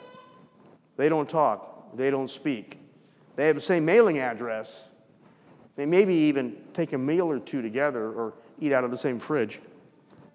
They 0.96 1.08
don't 1.08 1.28
talk, 1.28 1.96
they 1.96 2.10
don't 2.10 2.28
speak. 2.28 2.81
They 3.36 3.46
have 3.46 3.56
the 3.56 3.62
same 3.62 3.84
mailing 3.84 4.18
address. 4.18 4.84
They 5.76 5.86
maybe 5.86 6.14
even 6.14 6.56
take 6.74 6.92
a 6.92 6.98
meal 6.98 7.30
or 7.30 7.38
two 7.38 7.62
together 7.62 8.10
or 8.12 8.34
eat 8.60 8.72
out 8.72 8.84
of 8.84 8.90
the 8.90 8.96
same 8.96 9.18
fridge, 9.18 9.60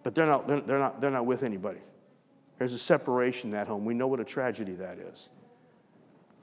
but 0.04 0.16
they're 0.16 0.26
not, 0.26 0.48
they're 0.48 0.80
not, 0.80 1.00
they're 1.00 1.12
not 1.12 1.26
with 1.26 1.44
anybody. 1.44 1.80
There's 2.58 2.74
a 2.74 2.80
separation 2.80 3.52
that 3.52 3.68
home. 3.68 3.86
We 3.86 3.94
know 3.94 4.08
what 4.08 4.20
a 4.20 4.26
tragedy 4.26 4.74
that 4.74 4.98
is, 4.98 5.30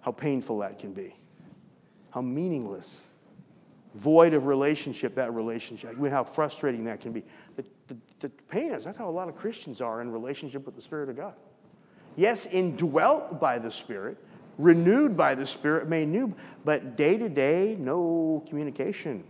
how 0.00 0.12
painful 0.12 0.58
that 0.60 0.78
can 0.78 0.92
be, 0.92 1.14
how 2.10 2.20
meaningless, 2.20 3.06
void 3.96 4.32
of 4.32 4.46
relationship 4.46 5.14
that 5.16 5.34
relationship, 5.34 5.96
how 6.08 6.24
frustrating 6.24 6.84
that 6.84 7.00
can 7.00 7.12
be. 7.12 7.24
The, 7.56 7.64
the, 7.88 7.96
the 8.20 8.28
pain 8.48 8.72
is 8.72 8.84
that's 8.84 8.96
how 8.96 9.08
a 9.08 9.10
lot 9.10 9.28
of 9.28 9.36
Christians 9.36 9.80
are 9.80 10.00
in 10.00 10.10
relationship 10.10 10.64
with 10.66 10.76
the 10.76 10.82
Spirit 10.82 11.08
of 11.08 11.16
God. 11.16 11.34
Yes, 12.16 12.46
indwelt 12.46 13.40
by 13.40 13.58
the 13.58 13.70
Spirit, 13.70 14.18
renewed 14.58 15.16
by 15.16 15.34
the 15.34 15.46
Spirit, 15.46 15.88
made 15.88 16.08
new, 16.08 16.34
but 16.64 16.96
day 16.96 17.16
to 17.16 17.28
day, 17.28 17.76
no 17.78 18.44
communication. 18.48 19.24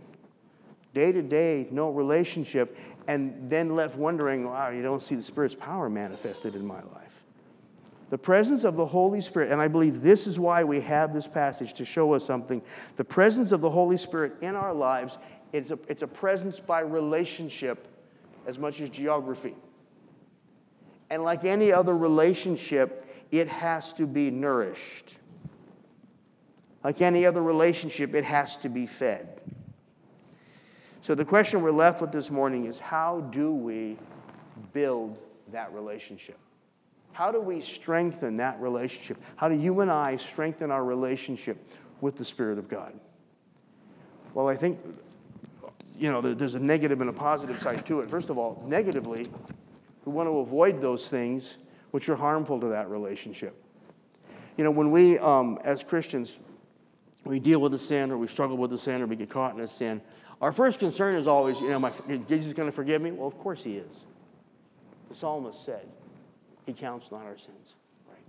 Day 0.93 1.11
to 1.11 1.21
day, 1.21 1.67
no 1.71 1.89
relationship, 1.89 2.77
and 3.07 3.49
then 3.49 3.75
left 3.75 3.97
wondering, 3.97 4.45
wow, 4.45 4.69
you 4.69 4.81
don't 4.81 5.03
see 5.03 5.15
the 5.15 5.21
Spirit's 5.21 5.55
power 5.55 5.89
manifested 5.89 6.55
in 6.55 6.65
my 6.65 6.81
life. 6.93 7.23
The 8.11 8.17
presence 8.17 8.63
of 8.63 8.75
the 8.75 8.85
Holy 8.85 9.19
Spirit, 9.19 9.51
and 9.51 9.59
I 9.59 9.67
believe 9.67 10.01
this 10.01 10.27
is 10.27 10.39
why 10.39 10.63
we 10.63 10.79
have 10.81 11.11
this 11.11 11.27
passage 11.27 11.73
to 11.73 11.85
show 11.85 12.13
us 12.13 12.23
something. 12.23 12.61
The 12.95 13.03
presence 13.03 13.51
of 13.51 13.61
the 13.61 13.69
Holy 13.69 13.97
Spirit 13.97 14.33
in 14.41 14.55
our 14.55 14.73
lives, 14.73 15.17
it's 15.51 15.71
a, 15.71 15.79
it's 15.87 16.01
a 16.01 16.07
presence 16.07 16.59
by 16.59 16.81
relationship 16.81 17.87
as 18.45 18.57
much 18.57 18.79
as 18.79 18.89
geography. 18.89 19.55
And 21.09 21.23
like 21.23 21.45
any 21.45 21.71
other 21.71 21.97
relationship, 21.97 23.04
it 23.31 23.47
has 23.47 23.93
to 23.93 24.07
be 24.07 24.31
nourished. 24.31 25.15
Like 26.83 27.01
any 27.01 27.25
other 27.25 27.41
relationship, 27.41 28.13
it 28.13 28.23
has 28.23 28.57
to 28.57 28.69
be 28.69 28.85
fed. 28.85 29.41
So 31.01 31.15
the 31.15 31.25
question 31.25 31.61
we're 31.61 31.71
left 31.71 32.01
with 32.01 32.11
this 32.11 32.29
morning 32.31 32.65
is 32.65 32.79
how 32.79 33.21
do 33.31 33.51
we 33.51 33.97
build 34.73 35.17
that 35.51 35.73
relationship? 35.73 36.37
How 37.11 37.31
do 37.31 37.39
we 37.39 37.61
strengthen 37.61 38.37
that 38.37 38.59
relationship? 38.59 39.17
How 39.35 39.47
do 39.47 39.55
you 39.55 39.79
and 39.81 39.89
I 39.89 40.17
strengthen 40.17 40.69
our 40.69 40.83
relationship 40.83 41.57
with 42.01 42.17
the 42.17 42.25
Spirit 42.25 42.57
of 42.57 42.67
God? 42.67 42.93
Well, 44.33 44.47
I 44.49 44.55
think, 44.55 44.79
you 45.97 46.11
know, 46.11 46.21
there's 46.21 46.55
a 46.55 46.59
negative 46.59 47.01
and 47.01 47.09
a 47.09 47.13
positive 47.13 47.57
side 47.59 47.85
to 47.85 48.01
it. 48.01 48.09
First 48.09 48.29
of 48.29 48.37
all, 48.37 48.63
negatively, 48.67 49.25
we 50.03 50.11
want 50.11 50.27
to 50.27 50.39
avoid 50.39 50.81
those 50.81 51.07
things 51.07 51.57
which 51.95 52.09
are 52.09 52.15
harmful 52.17 52.59
to 52.59 52.67
that 52.67 52.89
relationship. 52.89 53.55
You 54.57 54.65
know, 54.65 54.71
when 54.71 54.91
we, 54.91 55.17
um, 55.17 55.57
as 55.63 55.81
Christians, 55.81 56.39
we 57.23 57.39
deal 57.39 57.59
with 57.59 57.73
a 57.73 57.77
sin 57.77 58.11
or 58.11 58.17
we 58.17 58.27
struggle 58.27 58.57
with 58.57 58.73
a 58.73 58.77
sin 58.77 59.01
or 59.01 59.05
we 59.05 59.15
get 59.15 59.29
caught 59.29 59.55
in 59.55 59.61
a 59.61 59.67
sin, 59.67 60.01
our 60.41 60.51
first 60.51 60.77
concern 60.77 61.15
is 61.15 61.25
always, 61.25 61.57
you 61.61 61.69
know, 61.69 61.79
my, 61.79 61.93
is 62.09 62.19
Jesus 62.27 62.51
going 62.51 62.67
to 62.67 62.75
forgive 62.75 63.01
me? 63.01 63.13
Well, 63.13 63.27
of 63.27 63.37
course 63.37 63.63
he 63.63 63.77
is. 63.77 64.03
The 65.07 65.15
psalmist 65.15 65.63
said, 65.63 65.87
he 66.65 66.73
counts 66.73 67.09
not 67.11 67.21
our 67.21 67.37
sins. 67.37 67.75
Right? 68.09 68.19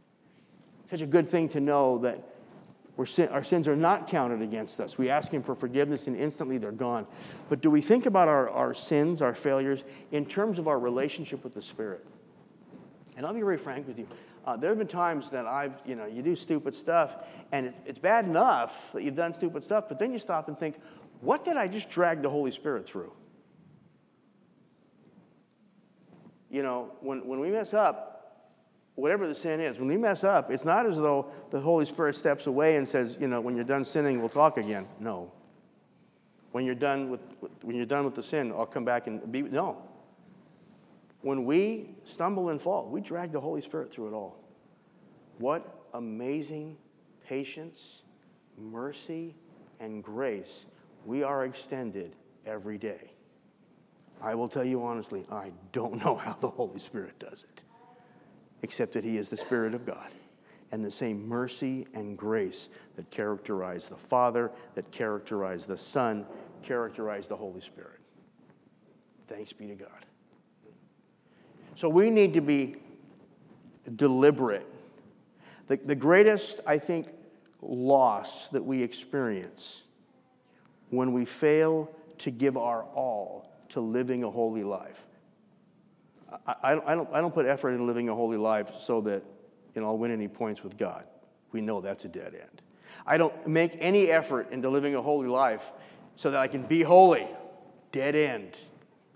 Such 0.89 1.01
a 1.01 1.07
good 1.07 1.29
thing 1.29 1.49
to 1.49 1.59
know 1.59 1.99
that 1.99 2.23
sin, 3.05 3.31
our 3.31 3.43
sins 3.43 3.67
are 3.67 3.75
not 3.75 4.07
counted 4.07 4.43
against 4.43 4.79
us. 4.79 4.97
We 4.97 5.11
ask 5.11 5.33
him 5.33 5.43
for 5.43 5.57
forgiveness 5.57 6.07
and 6.07 6.17
instantly 6.17 6.59
they're 6.59 6.71
gone. 6.71 7.05
But 7.49 7.63
do 7.63 7.71
we 7.73 7.81
think 7.81 8.07
about 8.07 8.29
our, 8.29 8.49
our 8.49 8.75
sins, 8.75 9.23
our 9.23 9.35
failures, 9.35 9.83
in 10.13 10.25
terms 10.25 10.61
of 10.61 10.69
our 10.69 10.79
relationship 10.79 11.43
with 11.43 11.53
the 11.53 11.63
Spirit? 11.63 12.07
And 13.17 13.25
I'll 13.25 13.35
be 13.35 13.41
very 13.41 13.57
frank 13.57 13.89
with 13.89 13.99
you. 13.99 14.07
Uh, 14.47 14.57
there 14.57 14.71
have 14.71 14.79
been 14.79 14.87
times 14.87 15.31
that 15.31 15.47
I've, 15.47 15.73
you 15.85 15.97
know, 15.97 16.07
you 16.07 16.23
do 16.23 16.37
stupid 16.37 16.75
stuff, 16.75 17.17
and 17.51 17.67
it, 17.67 17.75
it's 17.87 17.99
bad 17.99 18.27
enough 18.27 18.93
that 18.93 19.03
you've 19.03 19.17
done 19.17 19.35
stupid 19.35 19.65
stuff, 19.65 19.87
but 19.89 19.99
then 19.99 20.13
you 20.13 20.19
stop 20.19 20.49
and 20.49 20.59
think, 20.59 20.77
what 21.21 21.45
did 21.45 21.57
I 21.57 21.67
just 21.67 21.89
drag 21.89 22.23
the 22.23 22.31
Holy 22.31 22.51
Spirit 22.51 22.87
through? 22.87 23.13
You 26.51 26.63
know, 26.63 26.93
when, 27.01 27.27
when 27.27 27.41
we 27.41 27.51
mess 27.51 27.75
up, 27.75 28.13
whatever 28.95 29.27
the 29.27 29.35
sin 29.35 29.61
is, 29.61 29.79
when 29.79 29.89
we 29.89 29.97
mess 29.97 30.23
up, 30.23 30.51
it's 30.51 30.65
not 30.65 30.87
as 30.87 30.97
though 30.97 31.27
the 31.51 31.61
Holy 31.61 31.85
Spirit 31.85 32.15
steps 32.15 32.47
away 32.47 32.77
and 32.77 32.87
says, 32.87 33.17
you 33.21 33.27
know, 33.27 33.41
when 33.41 33.57
you're 33.57 33.65
done 33.65 33.85
sinning, 33.85 34.21
we'll 34.21 34.29
talk 34.29 34.59
again. 34.59 34.87
No. 35.01 35.33
When 36.53 36.65
you're 36.65 36.75
done 36.75 37.11
with, 37.11 37.21
when 37.63 37.77
you're 37.77 37.85
done 37.85 38.05
with 38.05 38.15
the 38.15 38.23
sin, 38.23 38.53
I'll 38.53 38.65
come 38.65 38.85
back 38.85 39.07
and 39.07 39.31
be. 39.31 39.43
No. 39.43 39.83
When 41.23 41.45
we 41.45 41.97
stumble 42.05 42.51
and 42.51 42.61
fall, 42.61 42.89
we 42.89 43.01
drag 43.01 43.33
the 43.33 43.41
Holy 43.41 43.63
Spirit 43.63 43.93
through 43.93 44.09
it 44.09 44.13
all. 44.13 44.39
What 45.39 45.87
amazing 45.95 46.77
patience, 47.27 48.03
mercy, 48.59 49.35
and 49.81 50.03
grace 50.03 50.67
we 51.05 51.23
are 51.23 51.45
extended 51.45 52.17
every 52.45 52.79
day. 52.79 53.13
I 54.21 54.35
will 54.35 54.49
tell 54.49 54.65
you 54.65 54.85
honestly, 54.85 55.25
I 55.31 55.53
don't 55.73 55.97
know 56.05 56.17
how 56.17 56.37
the 56.41 56.51
Holy 56.51 56.79
Spirit 56.79 57.19
does 57.19 57.45
it, 57.45 57.63
except 58.63 58.93
that 58.95 59.05
He 59.05 59.17
is 59.17 59.29
the 59.29 59.37
Spirit 59.37 59.75
of 59.75 59.87
God. 59.87 60.11
And 60.73 60.85
the 60.85 60.91
same 60.91 61.29
mercy 61.29 61.87
and 61.95 62.19
grace 62.19 62.69
that 62.97 63.09
characterize 63.13 63.87
the 63.87 63.97
Father, 63.97 64.51
that 64.75 64.91
characterize 64.91 65.65
the 65.65 65.77
Son, 65.77 66.27
characterize 66.63 67.29
the 67.29 67.37
Holy 67.37 67.61
Spirit. 67.61 68.01
Thanks 69.29 69.53
be 69.53 69.69
to 69.69 69.77
God. 69.77 70.06
So 71.77 71.89
we 71.89 72.11
need 72.11 72.35
to 72.35 72.41
be 72.41 72.77
deliberate. 73.95 74.67
The, 75.69 75.77
the 75.77 75.95
greatest, 75.95 76.61
I 76.67 76.79
think, 76.79 77.09
loss 77.61 78.49
that 78.49 78.65
we 78.65 78.83
experience 78.83 79.83
when 80.91 81.13
we 81.13 81.25
fail 81.25 81.91
to 82.19 82.31
give 82.31 82.57
our 82.57 82.85
all 82.95 83.51
to 83.71 83.81
living 83.81 84.25
a 84.25 84.31
holy 84.31 84.65
life. 84.65 85.07
I, 86.47 86.81
I, 86.87 86.95
don't, 86.95 87.09
I 87.13 87.21
don't 87.21 87.35
put 87.35 87.47
effort 87.47 87.71
in 87.71 87.87
living 87.87 88.09
a 88.09 88.15
holy 88.15 88.37
life 88.37 88.71
so 88.79 89.01
that 89.03 89.23
you 89.75 89.83
know, 89.83 89.89
I'll 89.89 89.99
win 89.99 90.11
any 90.11 90.29
points 90.29 90.63
with 90.63 90.79
God. 90.79 91.05
We 91.53 91.61
know 91.61 91.81
that's 91.81 92.05
a 92.05 92.09
dead 92.09 92.35
end. 92.35 92.63
I 93.07 93.19
don't 93.19 93.47
make 93.47 93.77
any 93.79 94.11
effort 94.11 94.51
into 94.51 94.71
living 94.71 94.95
a 94.95 95.03
holy 95.03 95.29
life 95.29 95.71
so 96.17 96.31
that 96.31 96.41
I 96.41 96.49
can 96.49 96.63
be 96.63 96.83
holy. 96.83 97.27
Dead 97.93 98.15
end, 98.15 98.57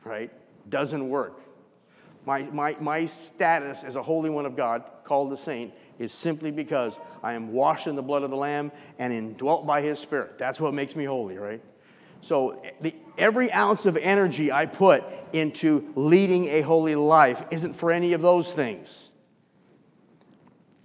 right? 0.04 0.30
Doesn't 0.68 1.08
work. 1.08 1.40
My, 2.26 2.42
my, 2.42 2.76
my 2.80 3.06
status 3.06 3.82
as 3.82 3.96
a 3.96 4.02
holy 4.02 4.30
one 4.30 4.46
of 4.46 4.56
God, 4.56 4.84
called 5.04 5.32
a 5.32 5.36
saint, 5.36 5.72
is 5.98 6.12
simply 6.12 6.50
because 6.50 6.98
I 7.22 7.32
am 7.32 7.52
washed 7.52 7.86
in 7.86 7.96
the 7.96 8.02
blood 8.02 8.22
of 8.22 8.30
the 8.30 8.36
Lamb 8.36 8.72
and 8.98 9.12
indwelt 9.12 9.66
by 9.66 9.82
His 9.82 9.98
Spirit. 9.98 10.38
That's 10.38 10.60
what 10.60 10.74
makes 10.74 10.94
me 10.94 11.04
holy, 11.04 11.38
right? 11.38 11.62
So 12.20 12.62
the, 12.80 12.94
every 13.16 13.50
ounce 13.52 13.86
of 13.86 13.96
energy 13.96 14.52
I 14.52 14.66
put 14.66 15.04
into 15.32 15.92
leading 15.96 16.48
a 16.48 16.60
holy 16.60 16.94
life 16.94 17.44
isn't 17.50 17.72
for 17.72 17.90
any 17.90 18.12
of 18.12 18.20
those 18.20 18.52
things. 18.52 19.08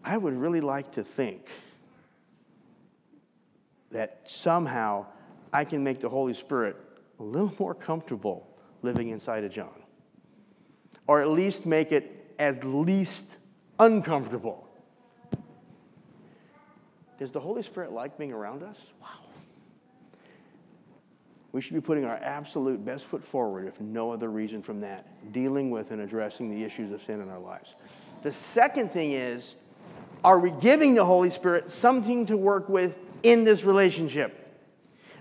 I 0.03 0.17
would 0.17 0.37
really 0.37 0.61
like 0.61 0.93
to 0.93 1.03
think 1.03 1.47
that 3.91 4.21
somehow 4.25 5.05
I 5.51 5.65
can 5.65 5.83
make 5.83 5.99
the 5.99 6.09
Holy 6.09 6.33
Spirit 6.33 6.77
a 7.19 7.23
little 7.23 7.53
more 7.59 7.73
comfortable 7.73 8.47
living 8.81 9.09
inside 9.09 9.43
of 9.43 9.51
John. 9.51 9.84
Or 11.07 11.21
at 11.21 11.29
least 11.29 11.65
make 11.65 11.91
it 11.91 12.33
as 12.39 12.63
least 12.63 13.25
uncomfortable. 13.79 14.67
Does 17.19 17.31
the 17.31 17.39
Holy 17.39 17.63
Spirit 17.63 17.91
like 17.91 18.17
being 18.17 18.33
around 18.33 18.63
us? 18.63 18.83
Wow. 19.01 19.09
We 21.51 21.61
should 21.61 21.75
be 21.75 21.81
putting 21.81 22.03
our 22.03 22.17
absolute 22.17 22.83
best 22.83 23.05
foot 23.05 23.23
forward, 23.23 23.65
if 23.65 23.79
no 23.79 24.11
other 24.11 24.29
reason 24.29 24.61
from 24.61 24.81
that, 24.81 25.31
dealing 25.31 25.71
with 25.71 25.91
and 25.91 26.01
addressing 26.01 26.49
the 26.49 26.65
issues 26.65 26.91
of 26.91 27.01
sin 27.01 27.21
in 27.21 27.29
our 27.29 27.39
lives. 27.39 27.75
The 28.23 28.31
second 28.33 28.91
thing 28.91 29.13
is, 29.13 29.55
are 30.23 30.39
we 30.39 30.51
giving 30.59 30.95
the 30.95 31.05
Holy 31.05 31.29
Spirit 31.29 31.69
something 31.69 32.25
to 32.25 32.35
work 32.35 32.67
with 32.67 32.97
in 33.23 33.45
this 33.45 33.63
relationship? 33.63 34.44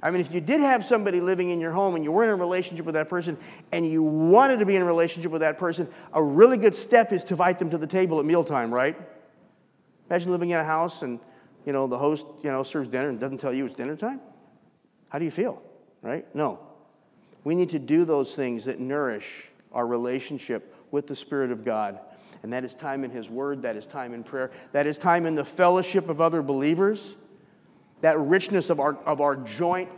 I 0.04 0.10
mean, 0.12 0.20
if 0.20 0.30
you 0.30 0.40
did 0.40 0.60
have 0.60 0.84
somebody 0.84 1.20
living 1.20 1.50
in 1.50 1.58
your 1.58 1.72
home 1.72 1.96
and 1.96 2.04
you 2.04 2.12
were 2.12 2.22
in 2.22 2.30
a 2.30 2.36
relationship 2.36 2.86
with 2.86 2.94
that 2.94 3.08
person 3.08 3.36
and 3.72 3.90
you 3.90 4.02
wanted 4.02 4.60
to 4.60 4.66
be 4.66 4.76
in 4.76 4.82
a 4.82 4.84
relationship 4.84 5.32
with 5.32 5.40
that 5.40 5.58
person, 5.58 5.88
a 6.12 6.22
really 6.22 6.58
good 6.58 6.76
step 6.76 7.12
is 7.12 7.24
to 7.24 7.34
invite 7.34 7.58
them 7.58 7.70
to 7.70 7.78
the 7.78 7.86
table 7.86 8.20
at 8.20 8.24
mealtime, 8.24 8.72
right? 8.72 8.96
Imagine 10.08 10.30
living 10.30 10.50
in 10.50 10.58
a 10.58 10.64
house 10.64 11.02
and, 11.02 11.18
you 11.66 11.72
know, 11.72 11.88
the 11.88 11.98
host, 11.98 12.26
you 12.42 12.50
know, 12.50 12.62
serves 12.62 12.88
dinner 12.88 13.08
and 13.08 13.18
doesn't 13.18 13.38
tell 13.38 13.52
you 13.52 13.66
it's 13.66 13.74
dinner 13.74 13.96
time. 13.96 14.20
How 15.08 15.18
do 15.18 15.24
you 15.24 15.30
feel? 15.30 15.60
right? 16.04 16.26
No. 16.34 16.60
We 17.42 17.56
need 17.56 17.70
to 17.70 17.78
do 17.80 18.04
those 18.04 18.36
things 18.36 18.66
that 18.66 18.78
nourish 18.78 19.46
our 19.72 19.86
relationship 19.86 20.72
with 20.92 21.08
the 21.08 21.16
Spirit 21.16 21.50
of 21.50 21.64
God. 21.64 21.98
And 22.42 22.52
that 22.52 22.62
is 22.62 22.74
time 22.74 23.04
in 23.04 23.10
His 23.10 23.28
Word, 23.28 23.62
that 23.62 23.74
is 23.74 23.86
time 23.86 24.14
in 24.14 24.22
prayer, 24.22 24.52
that 24.72 24.86
is 24.86 24.98
time 24.98 25.26
in 25.26 25.34
the 25.34 25.44
fellowship 25.44 26.08
of 26.08 26.20
other 26.20 26.42
believers, 26.42 27.16
that 28.04 28.18
richness 28.18 28.68
of 28.68 28.80
our, 28.80 28.98
of 29.06 29.22
our 29.22 29.34
joint 29.34 29.88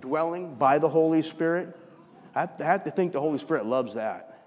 dwelling 0.00 0.54
by 0.54 0.78
the 0.78 0.88
Holy 0.88 1.20
Spirit. 1.20 1.78
I 2.34 2.48
have, 2.60 2.84
to, 2.84 2.90
think 2.90 3.12
the 3.12 3.20
Holy 3.20 3.36
Spirit 3.36 3.66
loves 3.66 3.92
that. 3.92 4.42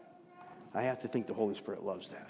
I 0.74 0.82
have 0.82 1.00
to 1.02 1.08
think 1.08 1.28
the 1.28 1.36
Holy 1.36 1.54
Spirit 1.54 1.86
loves 1.86 2.10
that. 2.10 2.28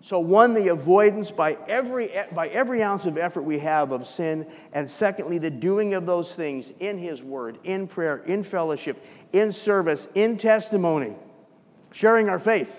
So, 0.00 0.20
one, 0.20 0.54
the 0.54 0.68
avoidance 0.68 1.30
by 1.30 1.58
every, 1.68 2.10
by 2.34 2.48
every 2.48 2.82
ounce 2.82 3.04
of 3.04 3.18
effort 3.18 3.42
we 3.42 3.58
have 3.58 3.92
of 3.92 4.06
sin. 4.06 4.46
And 4.72 4.90
secondly, 4.90 5.36
the 5.36 5.50
doing 5.50 5.92
of 5.92 6.06
those 6.06 6.34
things 6.34 6.72
in 6.80 6.96
His 6.96 7.22
Word, 7.22 7.58
in 7.62 7.86
prayer, 7.86 8.22
in 8.24 8.44
fellowship, 8.44 9.04
in 9.34 9.52
service, 9.52 10.08
in 10.14 10.38
testimony, 10.38 11.14
sharing 11.90 12.30
our 12.30 12.38
faith. 12.38 12.74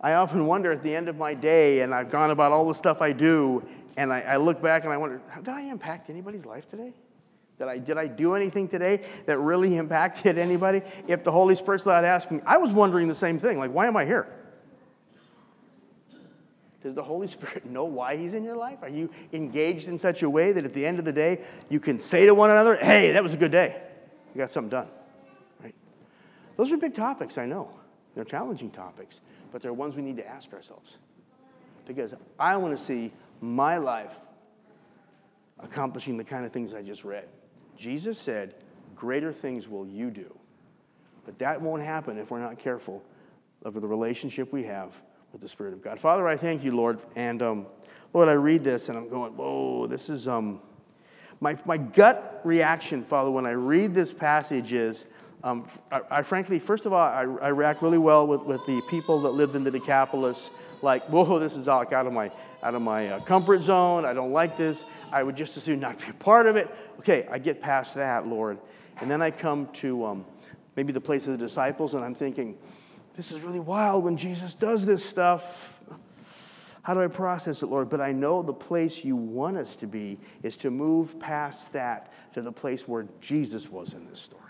I 0.00 0.12
often 0.12 0.46
wonder 0.46 0.70
at 0.70 0.84
the 0.84 0.94
end 0.94 1.08
of 1.08 1.16
my 1.16 1.34
day, 1.34 1.80
and 1.80 1.92
I've 1.92 2.10
gone 2.10 2.30
about 2.30 2.52
all 2.52 2.68
the 2.68 2.74
stuff 2.74 3.02
I 3.02 3.10
do, 3.10 3.66
and 3.96 4.12
I, 4.12 4.20
I 4.20 4.36
look 4.36 4.60
back 4.60 4.84
and 4.84 4.92
I 4.92 4.96
wonder, 4.96 5.20
did 5.36 5.48
I 5.48 5.62
impact 5.62 6.10
anybody's 6.10 6.44
life 6.44 6.68
today? 6.68 6.92
Did 7.58 7.68
I, 7.68 7.78
did 7.78 7.98
I 7.98 8.06
do 8.06 8.34
anything 8.34 8.68
today 8.68 9.02
that 9.26 9.38
really 9.38 9.76
impacted 9.78 10.38
anybody? 10.38 10.82
If 11.06 11.24
the 11.24 11.32
Holy 11.32 11.54
Spirit's 11.54 11.86
not 11.86 12.04
asking, 12.04 12.42
I 12.46 12.58
was 12.58 12.70
wondering 12.72 13.08
the 13.08 13.14
same 13.14 13.38
thing. 13.38 13.58
Like, 13.58 13.72
why 13.72 13.86
am 13.86 13.96
I 13.96 14.04
here? 14.04 14.26
Does 16.82 16.94
the 16.94 17.02
Holy 17.02 17.26
Spirit 17.28 17.66
know 17.66 17.84
why 17.84 18.16
He's 18.16 18.34
in 18.34 18.44
your 18.44 18.56
life? 18.56 18.78
Are 18.82 18.88
you 18.88 19.10
engaged 19.32 19.88
in 19.88 19.98
such 19.98 20.22
a 20.22 20.30
way 20.30 20.52
that 20.52 20.64
at 20.64 20.74
the 20.74 20.84
end 20.84 20.98
of 20.98 21.04
the 21.04 21.12
day, 21.12 21.40
you 21.68 21.80
can 21.80 21.98
say 21.98 22.26
to 22.26 22.34
one 22.34 22.50
another, 22.50 22.76
hey, 22.76 23.12
that 23.12 23.22
was 23.22 23.34
a 23.34 23.38
good 23.38 23.52
day? 23.52 23.80
You 24.34 24.40
got 24.40 24.50
something 24.50 24.70
done, 24.70 24.88
right? 25.62 25.74
Those 26.56 26.72
are 26.72 26.76
big 26.76 26.94
topics, 26.94 27.38
I 27.38 27.46
know. 27.46 27.70
They're 28.14 28.24
challenging 28.24 28.70
topics, 28.70 29.20
but 29.52 29.62
they're 29.62 29.72
ones 29.72 29.94
we 29.96 30.02
need 30.02 30.16
to 30.16 30.26
ask 30.26 30.52
ourselves. 30.52 30.96
Because 31.86 32.14
I 32.38 32.56
want 32.56 32.76
to 32.76 32.82
see 32.82 33.12
my 33.40 33.78
life 33.78 34.14
accomplishing 35.60 36.16
the 36.16 36.24
kind 36.24 36.44
of 36.44 36.52
things 36.52 36.74
I 36.74 36.82
just 36.82 37.04
read. 37.04 37.28
Jesus 37.76 38.18
said, 38.18 38.54
Greater 38.94 39.32
things 39.32 39.68
will 39.68 39.86
you 39.86 40.10
do. 40.10 40.32
But 41.24 41.38
that 41.38 41.60
won't 41.60 41.82
happen 41.82 42.18
if 42.18 42.30
we're 42.30 42.40
not 42.40 42.58
careful 42.58 43.02
of 43.64 43.74
the 43.74 43.88
relationship 43.88 44.52
we 44.52 44.62
have 44.64 44.94
with 45.32 45.40
the 45.40 45.48
Spirit 45.48 45.72
of 45.72 45.82
God. 45.82 45.98
Father, 45.98 46.28
I 46.28 46.36
thank 46.36 46.62
you, 46.62 46.76
Lord. 46.76 47.00
And 47.16 47.42
um, 47.42 47.66
Lord, 48.12 48.28
I 48.28 48.32
read 48.32 48.62
this 48.62 48.88
and 48.88 48.96
I'm 48.96 49.08
going, 49.08 49.36
whoa, 49.36 49.86
this 49.86 50.08
is. 50.08 50.28
Um, 50.28 50.60
my, 51.40 51.56
my 51.66 51.76
gut 51.76 52.40
reaction, 52.44 53.02
Father, 53.02 53.30
when 53.30 53.44
I 53.44 53.50
read 53.50 53.92
this 53.92 54.12
passage 54.12 54.72
is 54.72 55.06
um, 55.44 55.66
I, 55.92 56.00
I, 56.10 56.22
frankly, 56.22 56.58
first 56.58 56.86
of 56.86 56.94
all, 56.94 57.02
I, 57.02 57.20
I, 57.20 57.48
react 57.48 57.82
really 57.82 57.98
well 57.98 58.26
with, 58.26 58.40
with 58.44 58.64
the 58.64 58.80
people 58.88 59.20
that 59.20 59.28
lived 59.28 59.54
in 59.54 59.62
the 59.62 59.70
Decapolis. 59.70 60.48
Like, 60.80 61.04
whoa, 61.04 61.38
this 61.38 61.54
is 61.54 61.68
out 61.68 61.92
of 61.92 62.12
my, 62.14 62.32
out 62.62 62.74
of 62.74 62.80
my 62.80 63.08
uh, 63.08 63.20
comfort 63.20 63.60
zone. 63.60 64.06
I 64.06 64.14
don't 64.14 64.32
like 64.32 64.56
this. 64.56 64.86
I 65.12 65.22
would 65.22 65.36
just 65.36 65.54
as 65.58 65.62
soon 65.62 65.80
not 65.80 65.98
be 65.98 66.06
a 66.08 66.14
part 66.14 66.46
of 66.46 66.56
it. 66.56 66.74
Okay, 67.00 67.28
I 67.30 67.38
get 67.38 67.60
past 67.60 67.94
that, 67.96 68.26
Lord. 68.26 68.56
And 69.02 69.10
then 69.10 69.20
I 69.20 69.30
come 69.30 69.68
to 69.74 70.06
um, 70.06 70.24
maybe 70.76 70.94
the 70.94 71.00
place 71.00 71.26
of 71.26 71.38
the 71.38 71.46
disciples, 71.46 71.92
and 71.92 72.02
I'm 72.02 72.14
thinking, 72.14 72.56
this 73.14 73.30
is 73.30 73.42
really 73.42 73.60
wild 73.60 74.02
when 74.02 74.16
Jesus 74.16 74.54
does 74.54 74.86
this 74.86 75.04
stuff. 75.04 75.82
How 76.80 76.94
do 76.94 77.02
I 77.02 77.08
process 77.08 77.62
it, 77.62 77.66
Lord? 77.66 77.90
But 77.90 78.00
I 78.00 78.12
know 78.12 78.42
the 78.42 78.54
place 78.54 79.04
you 79.04 79.14
want 79.14 79.58
us 79.58 79.76
to 79.76 79.86
be 79.86 80.18
is 80.42 80.56
to 80.58 80.70
move 80.70 81.20
past 81.20 81.70
that 81.74 82.14
to 82.32 82.40
the 82.40 82.52
place 82.52 82.88
where 82.88 83.06
Jesus 83.20 83.68
was 83.68 83.92
in 83.92 84.08
this 84.08 84.20
story. 84.20 84.43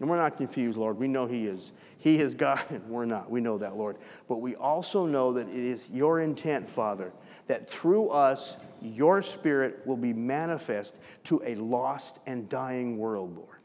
And 0.00 0.08
we're 0.08 0.16
not 0.16 0.36
confused, 0.36 0.78
Lord. 0.78 0.98
We 0.98 1.08
know 1.08 1.26
He 1.26 1.46
is. 1.46 1.72
He 1.98 2.20
is 2.20 2.34
God, 2.34 2.62
and 2.70 2.88
we're 2.88 3.04
not. 3.04 3.30
We 3.30 3.40
know 3.40 3.58
that, 3.58 3.76
Lord. 3.76 3.96
But 4.28 4.40
we 4.40 4.54
also 4.54 5.06
know 5.06 5.32
that 5.32 5.48
it 5.48 5.56
is 5.56 5.88
your 5.90 6.20
intent, 6.20 6.68
Father, 6.68 7.12
that 7.46 7.68
through 7.68 8.10
us, 8.10 8.56
your 8.80 9.22
Spirit 9.22 9.80
will 9.86 9.96
be 9.96 10.12
manifest 10.12 10.96
to 11.24 11.42
a 11.44 11.56
lost 11.56 12.20
and 12.26 12.48
dying 12.48 12.98
world, 12.98 13.36
Lord. 13.36 13.58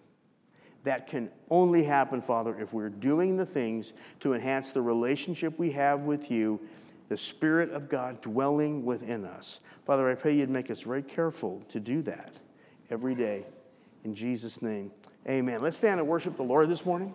That 0.84 1.08
can 1.08 1.30
only 1.50 1.84
happen, 1.84 2.22
Father, 2.22 2.60
if 2.60 2.74
we're 2.74 2.90
doing 2.90 3.38
the 3.38 3.46
things 3.46 3.94
to 4.22 4.34
enhance 4.34 4.72
the 4.72 4.82
relationship 4.82 5.58
we 5.58 5.72
have 5.72 6.02
with 6.02 6.30
you, 6.30 6.60
the 7.10 7.18
Spirit 7.18 7.72
of 7.72 7.90
God 7.90 8.22
dwelling 8.22 8.84
within 8.84 9.24
us. 9.24 9.60
Father, 9.86 10.10
I 10.10 10.16
pray 10.16 10.36
you'd 10.36 10.50
make 10.50 10.72
us 10.72 10.82
very 10.82 11.04
careful 11.04 11.62
to 11.70 11.80
do 11.80 12.02
that 12.04 12.34
every 12.90 13.16
day. 13.16 13.46
In 14.04 14.16
Jesus' 14.16 14.62
name, 14.62 14.92
amen. 15.28 15.62
Let's 15.62 15.78
stand 15.78 16.00
and 16.00 16.10
worship 16.10 16.38
the 16.38 16.44
Lord 16.44 16.70
this 16.70 16.86
morning. 16.86 17.14